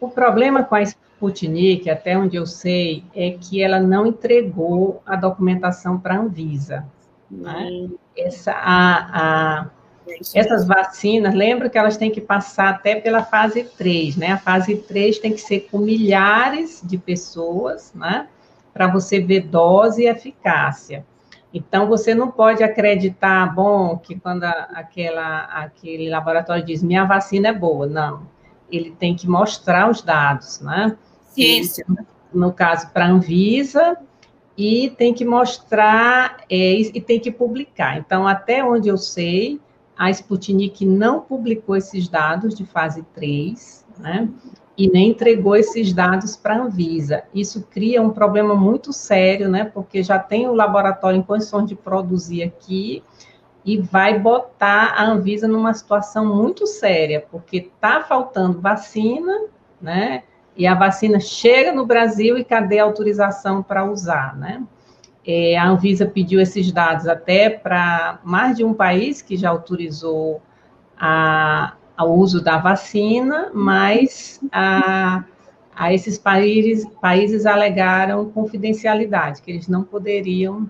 O 0.00 0.08
problema 0.08 0.64
com 0.64 0.74
a 0.74 0.82
Sputnik, 0.82 1.90
até 1.90 2.16
onde 2.16 2.36
eu 2.36 2.46
sei, 2.46 3.04
é 3.14 3.32
que 3.32 3.62
ela 3.62 3.78
não 3.78 4.06
entregou 4.06 5.02
a 5.04 5.16
documentação 5.16 6.00
para 6.00 6.14
a 6.14 6.18
Anvisa. 6.20 6.86
Né? 7.30 7.68
Hum. 7.70 7.94
Essa, 8.16 8.52
a, 8.52 9.60
a, 9.60 9.70
essas 10.34 10.66
vacinas, 10.66 11.34
lembra 11.34 11.68
que 11.68 11.78
elas 11.78 11.96
têm 11.96 12.10
que 12.10 12.20
passar 12.20 12.70
até 12.70 12.96
pela 12.96 13.22
fase 13.22 13.64
3, 13.64 14.16
né? 14.16 14.32
A 14.32 14.38
fase 14.38 14.76
3 14.76 15.18
tem 15.18 15.32
que 15.32 15.40
ser 15.40 15.68
com 15.70 15.78
milhares 15.78 16.80
de 16.84 16.98
pessoas, 16.98 17.92
né? 17.94 18.28
Para 18.72 18.86
você 18.86 19.20
ver 19.20 19.42
dose 19.42 20.02
e 20.02 20.08
eficácia. 20.08 21.04
Então, 21.52 21.88
você 21.88 22.14
não 22.14 22.30
pode 22.30 22.62
acreditar, 22.62 23.52
bom, 23.54 23.96
que 23.98 24.18
quando 24.18 24.44
aquela, 24.44 25.44
aquele 25.46 26.08
laboratório 26.08 26.64
diz 26.64 26.82
minha 26.82 27.04
vacina 27.04 27.48
é 27.48 27.52
boa. 27.52 27.86
Não. 27.86 28.22
Ele 28.70 28.92
tem 28.92 29.16
que 29.16 29.28
mostrar 29.28 29.90
os 29.90 30.00
dados, 30.00 30.60
né? 30.60 30.96
ciência. 31.30 31.84
No 32.32 32.52
caso, 32.52 32.90
para 32.90 33.06
a 33.06 33.08
Anvisa, 33.08 33.96
e 34.56 34.90
tem 34.90 35.14
que 35.14 35.24
mostrar 35.24 36.44
é, 36.50 36.74
e 36.74 37.00
tem 37.00 37.18
que 37.18 37.30
publicar. 37.30 37.98
Então, 37.98 38.28
até 38.28 38.62
onde 38.62 38.88
eu 38.88 38.96
sei, 38.98 39.60
a 40.00 40.08
Sputnik 40.08 40.86
não 40.86 41.20
publicou 41.20 41.76
esses 41.76 42.08
dados 42.08 42.54
de 42.54 42.64
fase 42.64 43.02
3, 43.14 43.86
né? 43.98 44.30
E 44.74 44.88
nem 44.88 45.10
entregou 45.10 45.54
esses 45.54 45.92
dados 45.92 46.36
para 46.36 46.54
a 46.54 46.62
Anvisa. 46.62 47.24
Isso 47.34 47.66
cria 47.70 48.00
um 48.00 48.08
problema 48.08 48.54
muito 48.54 48.94
sério, 48.94 49.50
né? 49.50 49.66
Porque 49.66 50.02
já 50.02 50.18
tem 50.18 50.48
o 50.48 50.54
laboratório 50.54 51.18
em 51.18 51.22
condições 51.22 51.68
de 51.68 51.74
produzir 51.74 52.42
aqui 52.42 53.04
e 53.62 53.76
vai 53.76 54.18
botar 54.18 54.94
a 54.96 55.04
Anvisa 55.04 55.46
numa 55.46 55.74
situação 55.74 56.24
muito 56.24 56.66
séria, 56.66 57.26
porque 57.30 57.58
está 57.58 58.00
faltando 58.00 58.58
vacina, 58.58 59.42
né? 59.78 60.22
e 60.56 60.66
a 60.66 60.74
vacina 60.74 61.20
chega 61.20 61.72
no 61.72 61.86
Brasil 61.86 62.36
e 62.36 62.44
cadê 62.44 62.78
a 62.78 62.84
autorização 62.84 63.62
para 63.62 63.84
usar, 63.84 64.36
né? 64.36 64.62
É, 65.32 65.56
a 65.56 65.68
Anvisa 65.68 66.06
pediu 66.06 66.40
esses 66.40 66.72
dados 66.72 67.06
até 67.06 67.48
para 67.48 68.18
mais 68.24 68.56
de 68.56 68.64
um 68.64 68.74
país 68.74 69.22
que 69.22 69.36
já 69.36 69.48
autorizou 69.48 70.42
a, 70.98 71.74
o 72.00 72.14
uso 72.14 72.42
da 72.42 72.58
vacina, 72.58 73.48
mas 73.54 74.40
a, 74.50 75.22
a 75.76 75.94
esses 75.94 76.18
países, 76.18 76.84
países 77.00 77.46
alegaram 77.46 78.28
confidencialidade, 78.30 79.40
que 79.40 79.52
eles 79.52 79.68
não 79.68 79.84
poderiam 79.84 80.68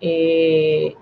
é, 0.00 0.92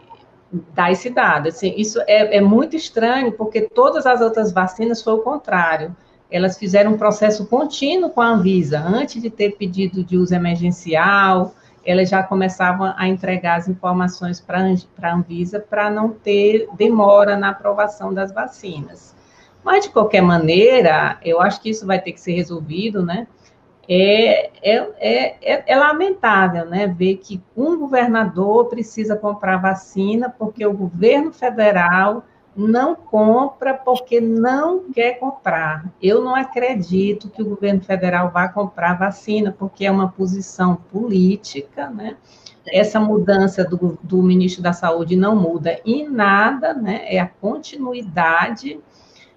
dar 0.73 0.91
esse 0.91 1.11
dado. 1.11 1.49
Assim, 1.49 1.75
isso 1.77 2.01
é, 2.07 2.39
é 2.39 2.41
muito 2.41 2.75
estranho, 2.75 3.33
porque 3.33 3.61
todas 3.61 4.07
as 4.07 4.23
outras 4.23 4.51
vacinas 4.51 5.03
foi 5.03 5.13
o 5.13 5.19
contrário 5.19 5.95
elas 6.31 6.59
fizeram 6.59 6.93
um 6.93 6.99
processo 6.99 7.47
contínuo 7.47 8.11
com 8.11 8.21
a 8.21 8.29
Anvisa. 8.29 8.81
Antes 8.81 9.23
de 9.23 9.31
ter 9.31 9.53
pedido 9.53 10.05
de 10.05 10.19
uso 10.19 10.35
emergencial, 10.35 11.55
elas 11.85 12.09
já 12.09 12.23
começavam 12.23 12.93
a 12.97 13.09
entregar 13.09 13.57
as 13.57 13.69
informações 13.69 14.41
para 14.41 14.59
a 15.03 15.15
Anvisa 15.15 15.61
para 15.61 15.91
não 15.91 16.11
ter 16.11 16.69
demora 16.77 17.37
na 17.37 17.51
aprovação 17.51 18.13
das 18.13 18.33
vacinas. 18.33 19.17
Mas, 19.65 19.85
de 19.85 19.91
qualquer 19.91 20.23
maneira, 20.23 21.19
eu 21.23 21.41
acho 21.41 21.61
que 21.61 21.71
isso 21.71 21.87
vai 21.87 22.01
ter 22.01 22.13
que 22.13 22.21
ser 22.21 22.33
resolvido, 22.33 23.05
né? 23.05 23.27
É, 23.89 24.51
é, 24.63 24.77
é, 24.99 25.55
é, 25.55 25.65
é 25.67 25.77
lamentável, 25.77 26.67
né? 26.67 26.87
Ver 26.87 27.17
que 27.17 27.43
um 27.57 27.79
governador 27.79 28.67
precisa 28.67 29.17
comprar 29.17 29.57
vacina 29.57 30.29
porque 30.29 30.65
o 30.65 30.73
governo 30.73 31.33
federal 31.33 32.25
não 32.67 32.97
compra 32.97 33.73
porque 33.73 34.21
não 34.21 34.91
quer 34.91 35.21
comprar. 35.21 35.89
Eu 36.03 36.25
não 36.25 36.35
acredito 36.35 37.31
que 37.31 37.41
o 37.41 37.49
governo 37.49 37.81
federal 37.81 38.31
vá 38.33 38.49
comprar 38.49 38.99
vacina, 38.99 39.55
porque 39.57 39.87
é 39.87 39.91
uma 39.91 40.09
posição 40.09 40.75
política, 40.75 41.89
né? 41.89 42.17
Essa 42.67 42.99
mudança 42.99 43.65
do, 43.65 43.99
do 44.03 44.23
ministro 44.23 44.63
da 44.63 44.73
Saúde 44.73 45.15
não 45.15 45.37
muda 45.37 45.81
em 45.87 46.09
nada, 46.09 46.75
né? 46.75 47.03
É 47.07 47.21
a 47.21 47.29
continuidade. 47.29 48.81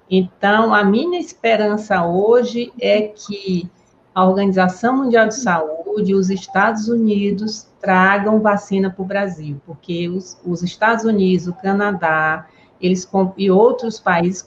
Então, 0.09 0.73
a 0.73 0.83
minha 0.83 1.19
esperança 1.19 2.03
hoje 2.03 2.73
é 2.81 3.01
que 3.03 3.69
a 4.15 4.25
Organização 4.25 4.97
Mundial 4.97 5.27
de 5.27 5.35
Saúde, 5.35 6.15
os 6.15 6.29
Estados 6.29 6.89
Unidos 6.89 7.67
tragam 7.79 8.41
vacina 8.41 8.89
para 8.89 9.01
o 9.01 9.05
Brasil, 9.05 9.61
porque 9.65 10.09
os, 10.09 10.39
os 10.45 10.63
Estados 10.63 11.05
Unidos, 11.05 11.47
o 11.47 11.53
Canadá, 11.53 12.47
eles 12.81 13.07
e 13.37 13.51
outros 13.51 13.99
países 13.99 14.45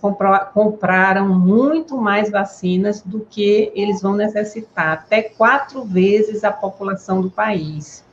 compraram 0.52 1.28
muito 1.28 1.96
mais 1.96 2.30
vacinas 2.30 3.00
do 3.00 3.20
que 3.20 3.70
eles 3.74 4.02
vão 4.02 4.14
necessitar, 4.14 4.92
até 4.92 5.22
quatro 5.22 5.84
vezes 5.84 6.42
a 6.42 6.50
população 6.50 7.22
do 7.22 7.30
país. 7.30 8.04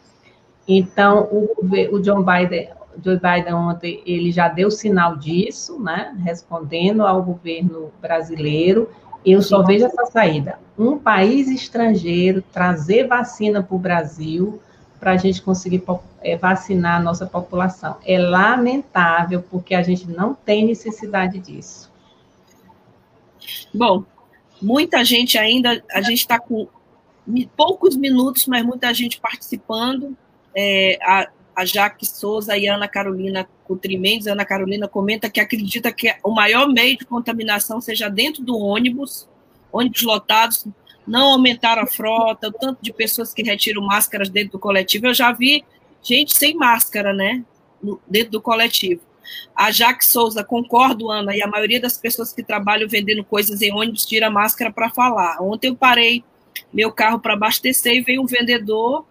Então, 0.68 1.28
o, 1.32 1.50
o 1.92 2.00
John 2.00 2.24
Biden, 2.24 2.70
Joe 3.04 3.20
Biden 3.20 3.54
ontem, 3.54 4.02
ele 4.06 4.32
já 4.32 4.48
deu 4.48 4.70
sinal 4.70 5.16
disso, 5.18 5.82
né, 5.82 6.16
respondendo 6.24 7.02
ao 7.02 7.24
governo 7.24 7.92
brasileiro. 8.02 8.90
Eu 9.26 9.42
só 9.42 9.64
vejo 9.64 9.86
essa 9.86 10.06
saída: 10.06 10.60
um 10.78 10.98
país 10.98 11.48
estrangeiro 11.50 12.44
trazer 12.52 13.08
vacina 13.08 13.64
para 13.64 13.76
o 13.76 13.80
Brasil 13.80 14.62
para 15.02 15.14
a 15.14 15.18
gente 15.18 15.42
conseguir 15.42 15.84
é, 16.22 16.38
vacinar 16.38 17.02
a 17.02 17.04
nossa 17.04 17.26
população. 17.26 17.98
É 18.06 18.20
lamentável, 18.20 19.44
porque 19.50 19.74
a 19.74 19.82
gente 19.82 20.08
não 20.08 20.36
tem 20.36 20.64
necessidade 20.64 21.40
disso. 21.40 21.92
Bom, 23.74 24.06
muita 24.62 25.04
gente 25.04 25.40
ainda, 25.40 25.84
a 25.92 26.02
gente 26.04 26.20
está 26.20 26.40
com 26.40 26.68
poucos 27.58 27.98
minutos, 27.98 28.46
mas 28.46 28.64
muita 28.64 28.94
gente 28.94 29.20
participando. 29.20 30.16
É, 30.56 31.00
a, 31.02 31.28
a 31.56 31.66
Jaque 31.66 32.06
Souza 32.06 32.56
e 32.56 32.70
a 32.70 32.76
Ana 32.76 32.88
Carolina 32.88 33.50
Cutrimendes, 33.66 34.28
Ana 34.28 34.46
Carolina 34.46 34.88
comenta 34.88 35.32
que 35.32 35.40
acredita 35.40 35.92
que 35.92 36.16
o 36.24 36.30
maior 36.30 36.68
meio 36.68 36.96
de 36.96 37.06
contaminação 37.06 37.82
seja 37.82 38.08
dentro 38.08 38.44
do 38.44 38.56
ônibus, 38.56 39.28
ônibus 39.72 40.04
lotados, 40.04 40.68
não 41.08 41.34
aumentaram 41.34 41.84
a 41.84 41.88
frota, 41.88 42.48
o 42.50 42.52
tanto 42.52 42.82
de 42.82 42.94
pessoas 42.94 43.34
que 43.34 43.44
retiram 43.44 43.82
máscaras 43.82 44.30
dentro 44.30 44.54
do 44.54 44.60
coletivo. 44.60 45.08
Eu 45.08 45.14
já 45.14 45.32
vi 45.32 45.64
gente 46.02 46.36
sem 46.36 46.56
máscara, 46.56 47.14
né, 47.14 47.44
dentro 48.08 48.32
do 48.32 48.42
coletivo. 48.42 49.02
A 49.56 49.72
Jaque 49.72 50.06
Souza, 50.06 50.44
concordo, 50.44 51.10
Ana, 51.10 51.36
e 51.36 51.42
a 51.42 51.48
maioria 51.48 51.80
das 51.80 51.98
pessoas 51.98 52.34
que 52.34 52.44
trabalham 52.44 52.88
vendendo 52.88 53.24
coisas 53.24 53.62
em 53.62 53.74
ônibus 53.74 54.06
tira 54.06 54.30
máscara 54.30 54.72
para 54.72 54.90
falar. 54.90 55.42
Ontem 55.42 55.68
eu 55.68 55.76
parei 55.76 56.24
meu 56.74 56.92
carro 56.92 57.20
para 57.20 57.34
abastecer 57.34 57.94
e 57.94 58.02
veio 58.02 58.22
um 58.22 58.26
vendedor 58.26 59.06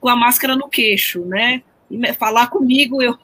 com 0.00 0.08
a 0.08 0.16
máscara 0.16 0.56
no 0.56 0.68
queixo, 0.68 1.24
né? 1.24 1.62
E 1.90 2.12
falar 2.14 2.48
comigo, 2.48 3.02
eu 3.02 3.16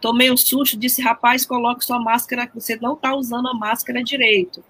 tomei 0.00 0.30
um 0.30 0.36
susto, 0.36 0.76
disse, 0.76 1.02
rapaz, 1.02 1.44
coloque 1.44 1.84
sua 1.84 2.00
máscara, 2.00 2.50
você 2.54 2.76
não 2.76 2.94
está 2.94 3.14
usando 3.14 3.48
a 3.48 3.54
máscara 3.54 4.02
direito. 4.02 4.64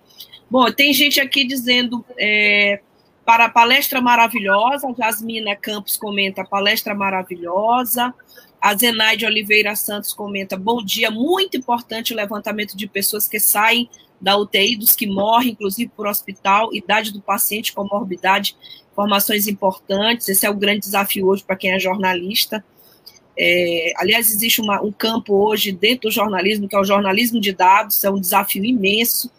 Bom, 0.51 0.71
tem 0.71 0.93
gente 0.93 1.21
aqui 1.21 1.45
dizendo 1.45 2.05
é, 2.19 2.81
para 3.25 3.47
a 3.47 3.49
palestra 3.49 4.01
maravilhosa, 4.01 4.87
Jasmina 4.99 5.57
Campos 5.57 5.97
comenta 5.97 6.45
palestra 6.45 6.95
maravilhosa, 6.95 8.13
a 8.61 8.77
Zenaide 8.77 9.27
Oliveira 9.27 9.75
Santos 9.75 10.13
comenta 10.13 10.57
bom 10.57 10.85
dia, 10.85 11.11
muito 11.11 11.57
importante 11.57 12.13
o 12.13 12.17
levantamento 12.17 12.77
de 12.77 12.87
pessoas 12.87 13.27
que 13.27 13.41
saem 13.41 13.89
da 14.21 14.37
UTI, 14.37 14.77
dos 14.77 14.95
que 14.95 15.07
morrem, 15.07 15.51
inclusive 15.51 15.91
por 15.97 16.07
hospital, 16.07 16.73
idade 16.73 17.13
do 17.13 17.21
paciente, 17.21 17.73
comorbidade, 17.73 18.57
informações 18.93 19.49
importantes, 19.49 20.29
esse 20.29 20.47
é 20.47 20.51
o 20.51 20.55
grande 20.55 20.81
desafio 20.81 21.27
hoje 21.27 21.43
para 21.43 21.57
quem 21.57 21.73
é 21.73 21.79
jornalista. 21.79 22.65
É, 23.37 23.93
aliás, 23.97 24.31
existe 24.31 24.61
uma, 24.61 24.81
um 24.81 24.93
campo 24.93 25.35
hoje 25.35 25.73
dentro 25.73 26.09
do 26.09 26.13
jornalismo, 26.13 26.69
que 26.69 26.77
é 26.77 26.79
o 26.79 26.85
jornalismo 26.85 27.41
de 27.41 27.53
dados, 27.53 28.05
é 28.05 28.11
um 28.11 28.21
desafio 28.21 28.65
imenso, 28.65 29.31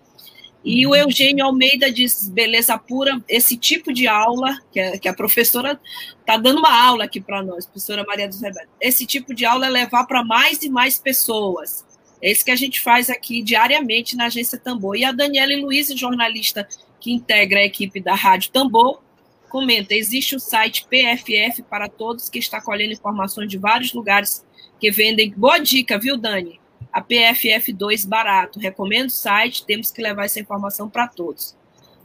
e 0.63 0.87
o 0.87 0.95
Eugênio 0.95 1.45
Almeida 1.45 1.91
diz, 1.91 2.29
beleza 2.29 2.77
pura, 2.77 3.21
esse 3.27 3.57
tipo 3.57 3.91
de 3.91 4.07
aula, 4.07 4.57
que 4.71 4.79
a, 4.79 4.97
que 4.97 5.07
a 5.09 5.13
professora 5.13 5.79
está 6.19 6.37
dando 6.37 6.59
uma 6.59 6.73
aula 6.73 7.03
aqui 7.03 7.19
para 7.19 7.43
nós, 7.43 7.65
professora 7.65 8.05
Maria 8.05 8.29
dos 8.29 8.41
Rebetos, 8.41 8.69
esse 8.79 9.05
tipo 9.05 9.33
de 9.33 9.45
aula 9.45 9.67
é 9.67 9.69
levar 9.69 10.05
para 10.05 10.23
mais 10.23 10.61
e 10.63 10.69
mais 10.69 10.97
pessoas. 10.97 11.85
É 12.21 12.31
isso 12.31 12.45
que 12.45 12.51
a 12.51 12.55
gente 12.55 12.79
faz 12.79 13.09
aqui 13.09 13.41
diariamente 13.41 14.15
na 14.15 14.27
Agência 14.27 14.57
Tambor. 14.57 14.95
E 14.95 15.03
a 15.03 15.11
Daniela 15.11 15.53
Luiz, 15.61 15.89
jornalista 15.89 16.65
que 16.97 17.11
integra 17.11 17.59
a 17.59 17.65
equipe 17.65 17.99
da 17.99 18.15
Rádio 18.15 18.49
Tambor, 18.49 19.01
comenta, 19.49 19.93
existe 19.93 20.33
o 20.33 20.39
site 20.39 20.87
PFF 20.89 21.61
para 21.63 21.89
todos, 21.89 22.29
que 22.29 22.39
está 22.39 22.61
colhendo 22.61 22.93
informações 22.93 23.49
de 23.49 23.57
vários 23.57 23.93
lugares 23.93 24.45
que 24.79 24.89
vendem. 24.89 25.31
Boa 25.35 25.57
dica, 25.57 25.99
viu, 25.99 26.15
Dani? 26.15 26.62
A 26.93 27.01
PFF2 27.01 28.07
barato. 28.07 28.59
Recomendo 28.59 29.07
o 29.07 29.11
site, 29.11 29.65
temos 29.65 29.91
que 29.91 30.01
levar 30.01 30.25
essa 30.25 30.39
informação 30.39 30.87
para 30.87 31.07
todos. 31.07 31.55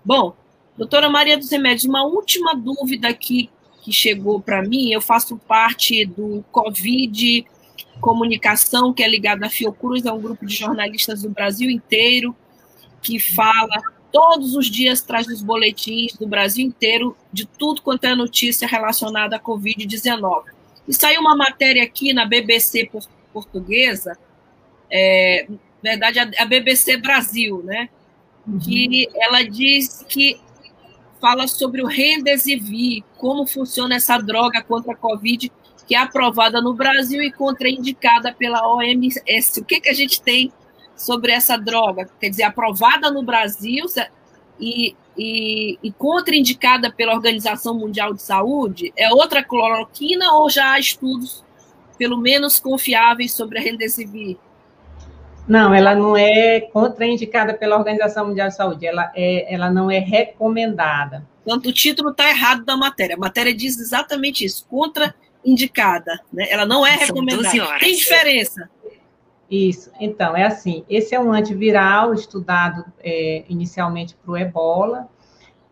Bom, 0.05 0.35
doutora 0.77 1.11
Maria 1.11 1.37
dos 1.37 1.51
Remédios, 1.51 1.85
uma 1.85 2.05
última 2.05 2.55
dúvida 2.55 3.09
aqui 3.09 3.51
que 3.83 3.93
chegou 3.93 4.41
para 4.41 4.63
mim. 4.63 4.91
Eu 4.91 5.03
faço 5.03 5.37
parte 5.37 6.07
do 6.07 6.43
Covid 6.51 7.47
Comunicação, 8.01 8.95
que 8.95 9.03
é 9.03 9.09
ligado 9.09 9.45
à 9.45 9.51
Fiocruz, 9.51 10.05
é 10.07 10.13
um 10.13 10.21
grupo 10.21 10.47
de 10.47 10.55
jornalistas 10.55 11.23
do 11.23 11.31
Brasil 11.31 11.69
inteiro 11.69 12.35
que 13.03 13.21
fala 13.21 13.81
todos 14.11 14.55
os 14.55 14.71
dias 14.71 15.03
traz 15.03 15.27
os 15.27 15.43
boletins 15.43 16.15
do 16.15 16.27
Brasil 16.27 16.65
inteiro 16.67 17.17
de 17.33 17.45
tudo 17.45 17.83
quanto 17.83 18.05
é 18.05 18.15
notícia 18.15 18.67
relacionada 18.67 19.37
à 19.37 19.41
Covid-19. 19.41 20.45
E 20.87 20.95
saiu 20.95 21.21
uma 21.21 21.37
matéria 21.37 21.83
aqui 21.83 22.13
na 22.13 22.25
BBC 22.25 22.91
portuguesa 23.33 24.17
é, 24.91 25.47
na 25.83 25.91
verdade, 25.91 26.19
a, 26.19 26.43
a, 26.43 26.45
BBC 26.45 26.97
Brasil, 26.99 27.63
né? 27.65 27.89
Uhum. 28.47 28.59
Que 28.59 29.09
ela 29.15 29.43
diz 29.43 30.05
que 30.09 30.41
fala 31.21 31.47
sobre 31.47 31.83
o 31.83 31.87
Remdesivir, 31.87 33.03
como 33.17 33.47
funciona 33.47 33.97
essa 33.97 34.19
droga 34.19 34.63
contra 34.63 34.93
a 34.93 34.97
Covid, 34.97 35.51
que 35.87 35.95
é 35.95 35.99
aprovada 35.99 36.61
no 36.61 36.75
Brasil 36.75 37.23
e 37.23 37.33
contraindicada 37.33 38.33
pela 38.33 38.67
OMS. 38.75 39.21
O 39.61 39.65
que, 39.65 39.81
que 39.81 39.89
a 39.89 39.95
gente 39.95 40.21
tem 40.21 40.53
sobre 40.97 41.33
essa 41.33 41.57
droga? 41.57 42.09
Quer 42.21 42.31
dizer, 42.31 42.43
aprovada 42.45 43.11
no 43.11 43.23
Brasil 43.23 43.87
e, 44.61 44.95
e, 45.17 45.79
e 45.83 45.93
contraindicada 45.93 46.93
pela 46.93 47.15
Organização 47.15 47.75
Mundial 47.75 48.13
de 48.13 48.23
Saúde, 48.23 48.93
é 48.97 49.13
outra 49.13 49.43
cloroquina 49.43 50.33
ou 50.35 50.51
já 50.51 50.73
há 50.73 50.79
estudos, 50.79 51.45
pelo 51.97 52.19
menos 52.19 52.61
confiáveis, 52.61 53.33
sobre 53.33 53.59
a 53.59 53.63
Remdesivir? 53.63 54.37
Não, 55.49 55.75
ela 55.75 55.95
não 55.95 56.15
é 56.15 56.61
contraindicada 56.61 57.55
pela 57.55 57.77
Organização 57.77 58.29
Mundial 58.29 58.49
de 58.49 58.55
Saúde, 58.55 58.87
ela, 58.87 59.11
é, 59.17 59.53
ela 59.53 59.71
não 59.71 59.91
é 59.91 59.99
recomendada. 59.99 61.27
Portanto, 61.43 61.71
o 61.71 61.73
título 61.73 62.11
está 62.11 62.29
errado 62.29 62.65
da 62.65 62.77
matéria. 62.77 63.17
A 63.17 63.19
matéria 63.19 63.55
diz 63.55 63.79
exatamente 63.79 64.45
isso, 64.45 64.67
contraindicada. 64.69 66.21
Né? 66.31 66.47
Ela 66.51 66.67
não 66.67 66.87
é 66.87 66.95
recomendada. 66.97 67.79
Tem 67.81 67.97
diferença. 67.97 68.69
Isso, 69.51 69.91
então, 69.99 70.37
é 70.37 70.45
assim, 70.45 70.85
esse 70.91 71.15
é 71.15 71.21
um 71.21 71.33
antiviral 71.33 72.13
estudado 72.13 72.85
é, 73.03 73.45
inicialmente 73.49 74.15
para 74.15 74.33
o 74.33 74.37
ebola. 74.37 75.09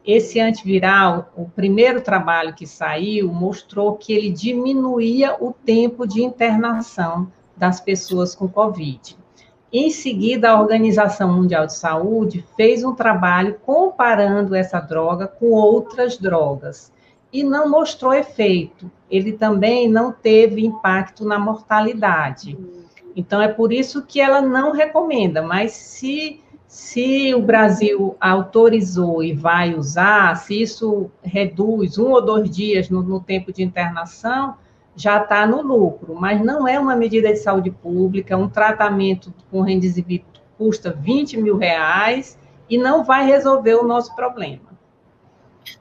Esse 0.03 0.41
antiviral, 0.41 1.31
o 1.37 1.47
primeiro 1.47 2.01
trabalho 2.01 2.55
que 2.55 2.67
saiu, 2.67 3.31
mostrou 3.31 3.97
que 3.97 4.15
ele 4.15 4.31
diminuía 4.31 5.37
o 5.39 5.53
tempo 5.53 6.07
de 6.07 6.23
internação 6.23 7.31
das 7.55 7.79
pessoas 7.79 8.35
com 8.35 8.49
Covid. 8.49 9.15
Em 9.73 9.91
seguida, 9.91 10.51
a 10.51 10.61
Organização 10.61 11.33
Mundial 11.35 11.67
de 11.67 11.75
Saúde 11.75 12.45
fez 12.57 12.85
um 12.85 12.95
trabalho 12.95 13.59
comparando 13.65 14.55
essa 14.55 14.79
droga 14.79 15.27
com 15.27 15.51
outras 15.51 16.17
drogas 16.17 16.93
e 17.33 17.43
não 17.43 17.69
mostrou 17.69 18.15
efeito. 18.15 18.91
Ele 19.11 19.33
também 19.33 19.89
não 19.89 20.13
teve 20.13 20.65
impacto 20.65 21.25
na 21.25 21.39
mortalidade. 21.39 22.57
Então, 23.15 23.41
é 23.41 23.49
por 23.49 23.73
isso 23.73 24.03
que 24.03 24.21
ela 24.21 24.41
não 24.41 24.73
recomenda, 24.73 25.43
mas 25.43 25.73
se, 25.73 26.41
se 26.69 27.35
o 27.35 27.43
Brasil 27.43 28.17
autorizou 28.21 29.23
e 29.23 29.33
vai 29.33 29.75
usar, 29.75 30.37
se 30.37 30.63
isso 30.63 31.11
reduz 31.23 31.99
um 31.99 32.11
ou 32.11 32.25
dois 32.25 32.49
dias 32.49 32.89
no, 32.89 33.03
no 33.03 33.21
tempo 33.21 33.53
de 33.53 33.63
internação, 33.63 34.55
já 34.97 35.23
está 35.23 35.47
no 35.47 35.61
lucro, 35.61 36.15
mas 36.15 36.43
não 36.43 36.67
é 36.67 36.81
uma 36.81 36.97
medida 36.97 37.31
de 37.31 37.39
saúde 37.39 37.71
pública, 37.71 38.37
um 38.37 38.49
tratamento 38.49 39.33
com 39.51 39.61
rendizimento 39.61 40.37
custa 40.57 40.91
20 40.91 41.37
mil 41.37 41.57
reais 41.57 42.39
e 42.69 42.79
não 42.79 43.05
vai 43.05 43.27
resolver 43.27 43.75
o 43.75 43.83
nosso 43.83 44.15
problema. 44.17 44.65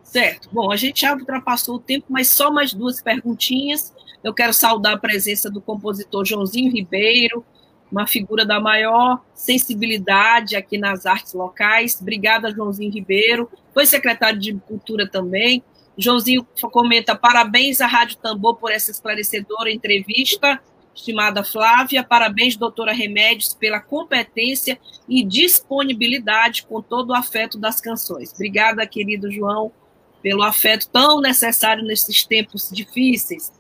Certo. 0.03 0.49
Bom, 0.51 0.72
a 0.72 0.76
gente 0.76 1.01
já 1.01 1.13
ultrapassou 1.13 1.76
o 1.76 1.80
tempo, 1.80 2.05
mas 2.09 2.30
só 2.30 2.51
mais 2.51 2.74
duas 2.74 3.01
perguntinhas. 3.01 3.93
Eu 4.24 4.34
quero 4.34 4.53
saudar 4.53 4.93
a 4.93 4.97
presença 4.97 5.49
do 5.49 5.61
compositor 5.61 6.26
Joãozinho 6.26 6.72
Ribeiro, 6.72 7.45
uma 7.91 8.07
figura 8.07 8.45
da 8.45 8.59
maior 8.59 9.22
sensibilidade 9.34 10.55
aqui 10.55 10.78
nas 10.78 11.05
artes 11.05 11.34
locais. 11.34 11.99
Obrigada, 12.01 12.51
Joãozinho 12.51 12.91
Ribeiro. 12.91 13.49
Foi 13.74 13.86
secretário 13.86 14.39
de 14.39 14.53
Cultura 14.53 15.07
também. 15.07 15.63
Joãozinho 15.98 16.46
comenta: 16.72 17.16
parabéns 17.16 17.82
à 17.82 17.88
Rádio 17.88 18.18
Tambor 18.18 18.56
por 18.58 18.72
essa 18.72 18.91
esclarecedora 18.91 19.72
entrevista. 19.72 20.62
Estimada 20.93 21.43
Flávia, 21.43 22.04
parabéns, 22.04 22.56
doutora 22.56 22.93
Remédios, 22.93 23.54
pela 23.54 23.82
competência 23.82 24.80
e 25.10 25.26
disponibilidade 25.26 26.64
com 26.64 26.82
todo 26.82 27.10
o 27.10 27.14
afeto 27.14 27.60
das 27.60 27.82
canções. 27.82 28.32
Obrigada, 28.32 28.88
querido 28.88 29.30
João, 29.30 29.74
pelo 30.22 30.41
afeto 30.41 30.88
tão 30.88 31.20
necessário 31.20 31.84
nesses 31.84 32.24
tempos 32.24 32.70
difíceis. 32.72 33.52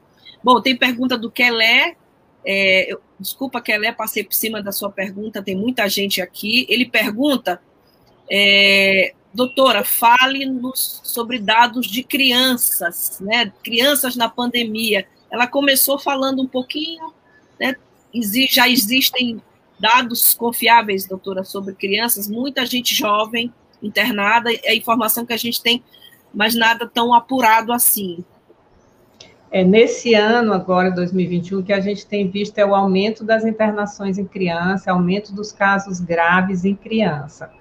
Bom, 0.41 0.61
tem 0.61 0.77
pergunta 0.77 1.17
do 1.17 1.29
Kelé. 1.29 1.97
É, 2.45 2.93
eu, 2.93 3.01
desculpa, 3.19 3.59
Kelé, 3.59 3.91
passei 3.91 4.23
por 4.23 4.33
cima 4.33 4.63
da 4.63 4.71
sua 4.71 4.89
pergunta, 4.89 5.43
tem 5.43 5.55
muita 5.55 5.89
gente 5.89 6.21
aqui. 6.21 6.65
Ele 6.69 6.85
pergunta 6.85 7.61
é, 8.31 9.13
doutora, 9.35 9.83
fale-nos 9.83 11.01
sobre 11.03 11.37
dados 11.37 11.87
de 11.87 12.01
crianças, 12.01 13.19
né? 13.19 13.51
Crianças 13.61 14.15
na 14.15 14.29
pandemia. 14.29 15.05
Ela 15.29 15.45
começou 15.45 15.99
falando 15.99 16.41
um 16.41 16.47
pouquinho, 16.47 17.13
né? 17.59 17.75
Já 18.49 18.69
existem 18.69 19.41
dados 19.77 20.33
confiáveis, 20.33 21.05
doutora, 21.05 21.43
sobre 21.43 21.73
crianças, 21.73 22.29
muita 22.29 22.65
gente 22.65 22.95
jovem 22.95 23.53
internada, 23.83 24.51
é 24.51 24.71
a 24.71 24.75
informação 24.75 25.25
que 25.25 25.33
a 25.33 25.37
gente 25.37 25.61
tem, 25.61 25.83
mas 26.33 26.55
nada 26.55 26.87
tão 26.87 27.13
apurado 27.13 27.73
assim. 27.73 28.23
É 29.51 29.63
nesse 29.63 30.13
ano, 30.13 30.53
agora, 30.53 30.89
2021, 30.91 31.61
que 31.61 31.73
a 31.73 31.79
gente 31.79 32.05
tem 32.05 32.29
visto 32.29 32.57
é 32.57 32.65
o 32.65 32.73
aumento 32.73 33.23
das 33.23 33.45
internações 33.45 34.17
em 34.17 34.25
criança, 34.25 34.91
aumento 34.91 35.33
dos 35.33 35.51
casos 35.51 35.99
graves 35.99 36.65
em 36.65 36.75
criança. 36.75 37.51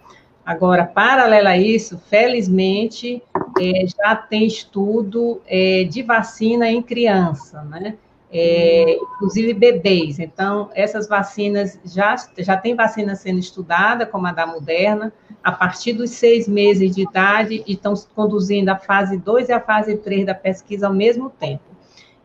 Agora, 0.45 0.85
paralelo 0.85 1.49
a 1.49 1.57
isso, 1.57 1.99
felizmente, 1.99 3.23
é, 3.59 3.87
já 3.87 4.15
tem 4.15 4.47
estudo 4.47 5.41
é, 5.47 5.85
de 5.85 6.03
vacina 6.03 6.69
em 6.69 6.83
criança, 6.83 7.63
né? 7.63 7.97
É, 8.31 8.97
inclusive 8.97 9.55
bebês. 9.55 10.19
Então, 10.19 10.69
essas 10.75 11.09
vacinas, 11.09 11.79
já, 11.85 12.17
já 12.39 12.57
tem 12.57 12.75
vacina 12.75 13.15
sendo 13.15 13.39
estudada, 13.39 14.05
como 14.05 14.27
a 14.27 14.33
da 14.33 14.47
Moderna, 14.47 15.13
a 15.43 15.53
partir 15.53 15.93
dos 15.93 16.11
seis 16.11 16.49
meses 16.49 16.95
de 16.95 17.03
idade, 17.03 17.63
e 17.67 17.73
estão 17.73 17.95
conduzindo 18.15 18.69
a 18.71 18.77
fase 18.77 19.17
2 19.17 19.49
e 19.49 19.53
a 19.53 19.61
fase 19.61 19.97
3 19.97 20.27
da 20.27 20.35
pesquisa 20.35 20.89
ao 20.89 20.93
mesmo 20.93 21.31
tempo. 21.31 21.63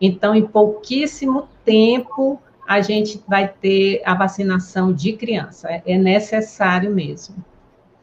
Então, 0.02 0.34
em 0.34 0.46
pouquíssimo 0.46 1.48
tempo, 1.64 2.42
a 2.68 2.82
gente 2.82 3.22
vai 3.28 3.48
ter 3.48 4.02
a 4.04 4.14
vacinação 4.14 4.92
de 4.92 5.14
criança. 5.14 5.70
É, 5.70 5.84
é 5.86 5.98
necessário 5.98 6.92
mesmo. 6.92 7.36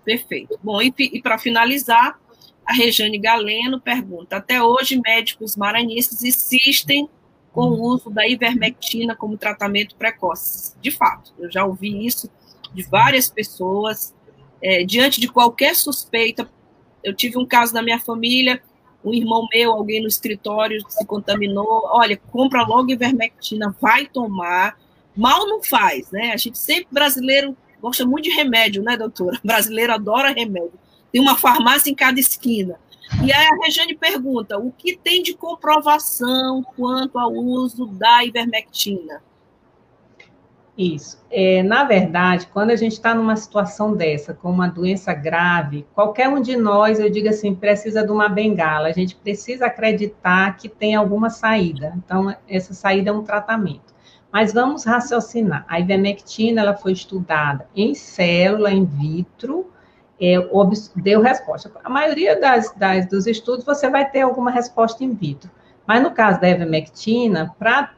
Perfeito. 0.07 0.57
Bom, 0.63 0.81
e, 0.81 0.95
e 0.97 1.21
para 1.21 1.37
finalizar, 1.37 2.17
a 2.65 2.73
Rejane 2.73 3.19
Galeno 3.19 3.81
pergunta: 3.81 4.37
até 4.37 4.63
hoje, 4.63 5.01
médicos 5.05 5.57
maranhenses 5.57 6.23
insistem 6.23 7.11
com 7.53 7.63
o 7.71 7.83
uso 7.83 8.09
da 8.09 8.27
ivermectina 8.27 9.17
como 9.17 9.37
tratamento 9.37 9.97
precoce. 9.97 10.77
De 10.81 10.93
fato, 10.93 11.35
eu 11.41 11.51
já 11.51 11.65
ouvi 11.65 12.07
isso 12.07 12.31
de 12.73 12.85
várias 12.85 13.29
pessoas. 13.29 14.15
É, 14.63 14.85
diante 14.85 15.21
de 15.21 15.27
qualquer 15.27 15.75
suspeita, 15.75 16.49
eu 17.03 17.13
tive 17.13 17.37
um 17.37 17.45
caso 17.45 17.75
na 17.75 17.83
minha 17.83 17.99
família, 17.99 18.63
um 19.05 19.13
irmão 19.13 19.47
meu, 19.53 19.73
alguém 19.73 20.01
no 20.01 20.07
escritório 20.07 20.81
se 20.89 21.05
contaminou. 21.05 21.83
Olha, 21.87 22.17
compra 22.31 22.63
logo 22.63 22.93
ivermectina, 22.93 23.75
vai 23.81 24.07
tomar. 24.07 24.79
Mal 25.17 25.47
não 25.49 25.63
faz, 25.63 26.13
né? 26.13 26.31
A 26.33 26.37
gente 26.37 26.59
sempre 26.59 26.89
brasileiro 26.93 27.57
gosta 27.87 28.05
muito 28.05 28.25
de 28.25 28.31
remédio, 28.31 28.83
né, 28.83 28.97
doutora? 28.97 29.37
O 29.37 29.41
brasileiro 29.47 29.93
adora 29.93 30.33
remédio. 30.33 30.73
Tem 31.13 31.21
uma 31.21 31.37
farmácia 31.37 31.89
em 31.89 31.95
cada 31.95 32.19
esquina. 32.19 32.79
E 33.25 33.33
aí 33.33 33.47
a 33.47 33.65
Regiane 33.65 33.97
pergunta: 33.97 34.59
o 34.59 34.73
que 34.73 34.97
tem 34.97 35.23
de 35.23 35.35
comprovação 35.35 36.65
quanto 36.77 37.19
ao 37.19 37.33
uso 37.33 37.87
da 37.87 38.25
ivermectina? 38.25 39.23
Isso. 40.77 41.19
É, 41.31 41.63
na 41.63 41.85
verdade, 41.85 42.49
quando 42.53 42.71
a 42.71 42.77
gente 42.77 42.93
está 42.93 43.15
numa 43.15 43.35
situação 43.37 43.95
dessa, 43.95 44.35
com 44.35 44.51
uma 44.51 44.69
doença 44.69 45.15
grave, 45.15 45.87
qualquer 45.95 46.29
um 46.29 46.43
de 46.43 46.55
nós, 46.55 47.01
eu 47.01 47.09
digo 47.09 47.31
assim, 47.31 47.55
precisa 47.55 48.05
de 48.05 48.13
uma 48.13 48.29
bengala. 48.29 48.89
A 48.89 48.93
gente 48.93 49.17
precisa 49.17 49.67
acreditar 49.67 50.55
que 50.57 50.69
tem 50.69 50.95
alguma 50.95 51.31
saída. 51.31 51.95
Então, 51.97 52.35
essa 52.47 52.75
saída 52.75 53.09
é 53.09 53.13
um 53.13 53.23
tratamento. 53.23 53.96
Mas 54.37 54.53
vamos 54.53 54.85
raciocinar. 54.85 55.65
A 55.67 55.81
ivermectina 55.81 56.61
ela 56.61 56.77
foi 56.77 56.93
estudada 56.93 57.67
em 57.75 57.95
célula, 57.95 58.71
in 58.71 58.85
vitro, 58.85 59.73
é, 60.21 60.35
deu 60.95 61.23
resposta. 61.23 61.73
A 61.83 61.89
maioria 61.89 62.39
das, 62.39 62.71
das, 62.75 63.07
dos 63.07 63.27
estudos 63.27 63.65
você 63.65 63.89
vai 63.89 64.11
ter 64.11 64.21
alguma 64.21 64.51
resposta 64.51 65.03
in 65.03 65.15
vitro. 65.15 65.51
Mas 65.87 66.03
no 66.03 66.11
caso 66.11 66.39
da 66.39 66.51
ivermectina, 66.51 67.55
para 67.59 67.95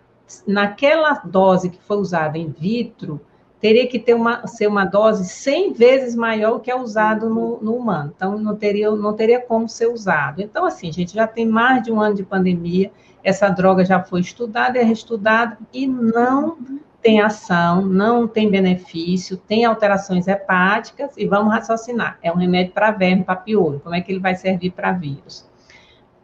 naquela 0.47 1.15
dose 1.25 1.71
que 1.71 1.83
foi 1.83 1.97
usada 1.97 2.39
in 2.39 2.55
vitro, 2.57 3.21
teria 3.61 3.87
que 3.89 3.99
ter 3.99 4.15
uma, 4.15 4.47
ser 4.47 4.67
uma 4.67 4.85
dose 4.85 5.25
100 5.25 5.73
vezes 5.73 6.15
maior 6.15 6.61
que 6.61 6.71
é 6.71 6.77
usado 6.77 7.29
no, 7.29 7.59
no, 7.61 7.75
humano. 7.75 8.13
Então, 8.15 8.39
não 8.39 8.55
teria, 8.55 8.91
não 8.91 9.15
teria 9.15 9.41
como 9.41 9.69
ser 9.69 9.89
usado. 9.89 10.41
Então, 10.41 10.65
assim, 10.65 10.89
a 10.89 10.93
gente 10.93 11.15
já 11.15 11.27
tem 11.27 11.47
mais 11.47 11.83
de 11.83 11.91
um 11.91 12.01
ano 12.01 12.15
de 12.15 12.23
pandemia, 12.23 12.91
essa 13.23 13.49
droga 13.49 13.85
já 13.85 14.03
foi 14.03 14.21
estudada 14.21 14.79
e 14.79 14.85
reestudada 14.85 15.59
e 15.73 15.87
não 15.87 16.57
tem 17.03 17.21
ação, 17.21 17.83
não 17.83 18.27
tem 18.27 18.51
benefício, 18.51 19.37
tem 19.37 19.65
alterações 19.65 20.27
hepáticas 20.27 21.17
e 21.17 21.27
vamos 21.27 21.53
raciocinar. 21.53 22.19
É 22.23 22.33
um 22.33 22.37
remédio 22.37 22.73
para 22.73 22.91
verme, 22.91 23.25
para 23.25 23.37
piolho. 23.37 23.81
Como 23.81 23.95
é 23.95 24.01
que 24.01 24.13
ele 24.13 24.21
vai 24.21 24.35
servir 24.35 24.71
para 24.71 24.93
vírus? 24.93 25.49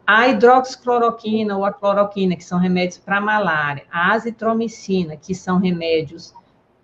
A 0.07 0.27
hidroxicloroquina 0.27 1.57
ou 1.57 1.65
a 1.65 1.73
cloroquina, 1.73 2.35
que 2.35 2.43
são 2.43 2.59
remédios 2.59 2.97
para 2.97 3.19
malária, 3.19 3.83
a 3.91 4.13
azitromicina, 4.13 5.17
que 5.17 5.33
são 5.33 5.57
remédios 5.57 6.33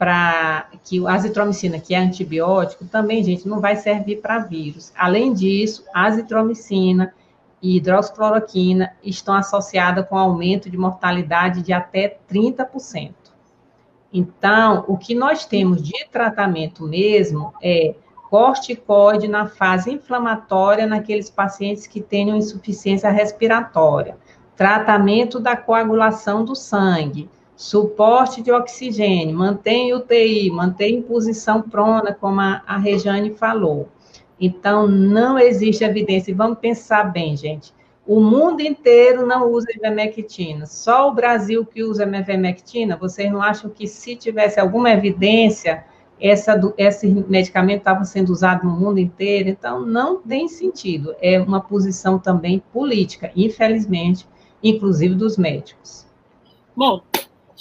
para 0.01 0.65
que 0.83 1.05
a 1.05 1.13
azitromicina, 1.13 1.79
que 1.79 1.93
é 1.93 1.99
antibiótico, 1.99 2.85
também, 2.85 3.23
gente, 3.23 3.47
não 3.47 3.59
vai 3.59 3.75
servir 3.75 4.19
para 4.19 4.39
vírus. 4.39 4.91
Além 4.97 5.31
disso, 5.31 5.85
a 5.93 6.05
azitromicina 6.05 7.13
e 7.61 7.77
hidroxicloroquina 7.77 8.93
estão 9.03 9.35
associadas 9.35 10.09
com 10.09 10.17
aumento 10.17 10.71
de 10.71 10.75
mortalidade 10.75 11.61
de 11.61 11.71
até 11.71 12.17
30%. 12.27 13.11
Então, 14.11 14.85
o 14.87 14.97
que 14.97 15.13
nós 15.13 15.45
temos 15.45 15.83
de 15.83 16.07
tratamento 16.11 16.83
mesmo 16.87 17.53
é 17.61 17.93
corticoide 18.27 19.27
na 19.27 19.45
fase 19.45 19.91
inflamatória 19.91 20.87
naqueles 20.87 21.29
pacientes 21.29 21.85
que 21.85 22.01
tenham 22.01 22.35
insuficiência 22.35 23.11
respiratória, 23.11 24.17
tratamento 24.55 25.39
da 25.39 25.55
coagulação 25.55 26.43
do 26.43 26.55
sangue, 26.55 27.29
suporte 27.61 28.41
de 28.41 28.51
oxigênio, 28.51 29.37
mantém 29.37 29.93
UTI, 29.93 30.49
mantém 30.49 30.99
posição 30.99 31.61
prona, 31.61 32.11
como 32.11 32.41
a, 32.41 32.63
a 32.65 32.75
Rejane 32.75 33.35
falou. 33.35 33.87
Então, 34.39 34.87
não 34.87 35.37
existe 35.37 35.83
evidência. 35.83 36.31
E 36.31 36.33
vamos 36.33 36.57
pensar 36.57 37.03
bem, 37.03 37.37
gente. 37.37 37.71
O 38.03 38.19
mundo 38.19 38.61
inteiro 38.61 39.27
não 39.27 39.47
usa 39.51 39.67
ivermectina. 39.75 40.65
Só 40.65 41.07
o 41.07 41.13
Brasil 41.13 41.63
que 41.63 41.83
usa 41.83 42.03
ivermectina. 42.03 42.97
Vocês 42.97 43.31
não 43.31 43.43
acham 43.43 43.69
que 43.69 43.85
se 43.85 44.15
tivesse 44.15 44.59
alguma 44.59 44.89
evidência, 44.89 45.85
essa, 46.19 46.59
esse 46.79 47.07
medicamento 47.07 47.81
estava 47.81 48.03
sendo 48.05 48.31
usado 48.31 48.65
no 48.65 48.71
mundo 48.71 48.97
inteiro? 48.97 49.49
Então, 49.49 49.85
não 49.85 50.19
tem 50.19 50.47
sentido. 50.47 51.13
É 51.21 51.39
uma 51.39 51.61
posição 51.61 52.17
também 52.17 52.63
política, 52.73 53.31
infelizmente, 53.35 54.27
inclusive 54.63 55.13
dos 55.13 55.37
médicos. 55.37 56.07
Bom, 56.75 57.01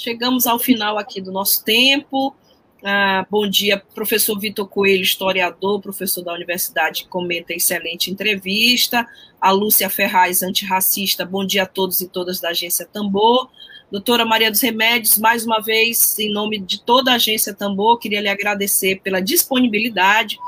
chegamos 0.01 0.47
ao 0.47 0.59
final 0.59 0.97
aqui 0.97 1.21
do 1.21 1.31
nosso 1.31 1.63
tempo. 1.63 2.35
Ah, 2.83 3.27
bom 3.31 3.47
dia, 3.47 3.77
professor 3.95 4.39
Vitor 4.39 4.67
Coelho, 4.67 5.03
historiador, 5.03 5.81
professor 5.83 6.23
da 6.23 6.33
universidade, 6.33 7.05
comenta 7.05 7.53
excelente 7.53 8.11
entrevista. 8.11 9.07
A 9.39 9.51
Lúcia 9.51 9.91
Ferraz, 9.91 10.43
antirracista, 10.43 11.27
bom 11.27 11.45
dia 11.45 11.65
a 11.65 11.67
todos 11.67 12.01
e 12.01 12.09
todas 12.09 12.41
da 12.41 12.49
agência 12.49 12.87
Tambor. 12.87 13.51
Doutora 13.93 14.25
Maria 14.25 14.51
dos 14.51 14.63
Remédios, 14.63 15.19
mais 15.19 15.45
uma 15.45 15.61
vez, 15.61 16.19
em 16.19 16.33
nome 16.33 16.59
de 16.59 16.81
toda 16.81 17.13
a 17.13 17.17
agência 17.17 17.53
Tambor, 17.53 17.99
queria 17.99 18.21
lhe 18.21 18.29
agradecer 18.29 19.01
pela 19.03 19.21
disponibilidade, 19.21 20.39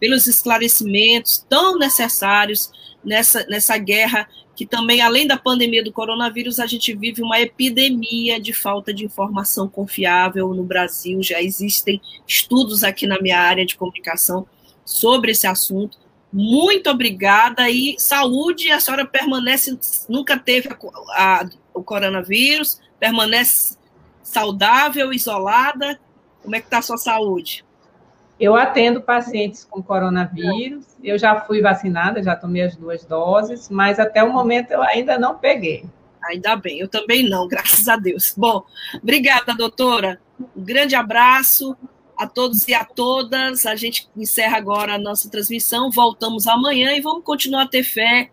pelos 0.00 0.26
esclarecimentos 0.26 1.44
tão 1.48 1.78
necessários 1.78 2.72
nessa, 3.04 3.46
nessa 3.46 3.78
guerra 3.78 4.28
que 4.56 4.64
também, 4.64 5.02
além 5.02 5.26
da 5.26 5.36
pandemia 5.36 5.84
do 5.84 5.92
coronavírus, 5.92 6.58
a 6.58 6.66
gente 6.66 6.96
vive 6.96 7.20
uma 7.20 7.38
epidemia 7.38 8.40
de 8.40 8.54
falta 8.54 8.92
de 8.92 9.04
informação 9.04 9.68
confiável 9.68 10.48
no 10.54 10.64
Brasil. 10.64 11.22
Já 11.22 11.42
existem 11.42 12.00
estudos 12.26 12.82
aqui 12.82 13.06
na 13.06 13.20
minha 13.20 13.38
área 13.38 13.66
de 13.66 13.76
comunicação 13.76 14.46
sobre 14.82 15.32
esse 15.32 15.46
assunto. 15.46 15.98
Muito 16.32 16.88
obrigada 16.88 17.68
e 17.68 17.96
saúde. 17.98 18.70
A 18.70 18.80
senhora 18.80 19.04
permanece, 19.04 19.78
nunca 20.08 20.38
teve 20.38 20.70
a, 20.70 20.76
a, 21.10 21.50
o 21.74 21.82
coronavírus, 21.82 22.80
permanece 22.98 23.76
saudável, 24.22 25.12
isolada. 25.12 26.00
Como 26.42 26.56
é 26.56 26.60
que 26.60 26.66
está 26.66 26.78
a 26.78 26.82
sua 26.82 26.96
saúde? 26.96 27.62
Eu 28.38 28.54
atendo 28.54 29.00
pacientes 29.00 29.64
com 29.64 29.82
coronavírus, 29.82 30.84
eu 31.02 31.18
já 31.18 31.40
fui 31.40 31.62
vacinada, 31.62 32.22
já 32.22 32.36
tomei 32.36 32.62
as 32.62 32.76
duas 32.76 33.04
doses, 33.04 33.70
mas 33.70 33.98
até 33.98 34.22
o 34.22 34.32
momento 34.32 34.72
eu 34.72 34.82
ainda 34.82 35.18
não 35.18 35.38
peguei. 35.38 35.84
Ainda 36.24 36.56
bem, 36.56 36.80
eu 36.80 36.88
também 36.88 37.28
não, 37.28 37.46
graças 37.48 37.88
a 37.88 37.96
Deus. 37.96 38.34
Bom, 38.36 38.62
obrigada, 39.02 39.54
doutora. 39.54 40.20
Um 40.54 40.62
grande 40.62 40.94
abraço 40.94 41.74
a 42.16 42.26
todos 42.26 42.66
e 42.68 42.74
a 42.74 42.84
todas. 42.84 43.64
A 43.64 43.74
gente 43.74 44.08
encerra 44.16 44.58
agora 44.58 44.94
a 44.94 44.98
nossa 44.98 45.30
transmissão, 45.30 45.90
voltamos 45.90 46.46
amanhã 46.46 46.92
e 46.92 47.00
vamos 47.00 47.24
continuar 47.24 47.62
a 47.62 47.68
ter 47.68 47.84
fé 47.84 48.30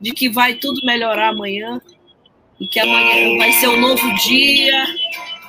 de 0.00 0.12
que 0.12 0.28
vai 0.28 0.54
tudo 0.54 0.84
melhorar 0.84 1.28
amanhã 1.28 1.80
e 2.58 2.66
que 2.66 2.80
amanhã 2.80 3.38
vai 3.38 3.52
ser 3.52 3.68
um 3.68 3.80
novo 3.80 4.14
dia 4.16 4.86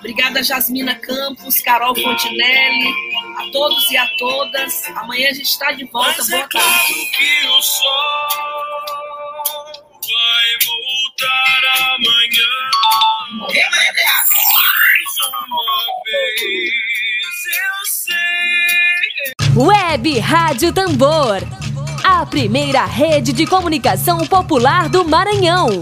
Obrigada, 0.06 0.44
Jasmina 0.44 0.94
Campos, 0.94 1.60
Carol 1.62 1.96
Fontinelli, 1.96 2.94
a 3.40 3.52
todos 3.52 3.90
e 3.90 3.98
a 3.98 4.08
todas. 4.20 4.84
Amanhã 4.98 5.32
a 5.32 5.34
gente 5.34 5.48
está 5.48 5.72
de 5.72 5.84
volta. 5.86 6.14
Mas 6.20 6.30
Boa 6.30 6.42
é 6.42 6.48
tarde. 6.48 6.52
Claro 6.52 6.94
que 7.18 7.48
o 7.48 7.62
sol 7.64 7.82
vai 10.06 10.48
voltar 10.68 11.64
amanhã. 11.96 12.54
Mais 14.54 15.12
uma 15.28 15.66
vez, 16.06 17.42
eu 17.58 17.78
sei. 17.88 19.56
Web 19.56 20.20
Rádio 20.20 20.72
Tambor. 20.72 21.42
A 22.04 22.24
primeira 22.28 22.86
rede 22.86 23.34
de 23.34 23.48
comunicação 23.48 24.20
popular 24.28 24.88
do 24.88 25.04
Maranhão. 25.04 25.82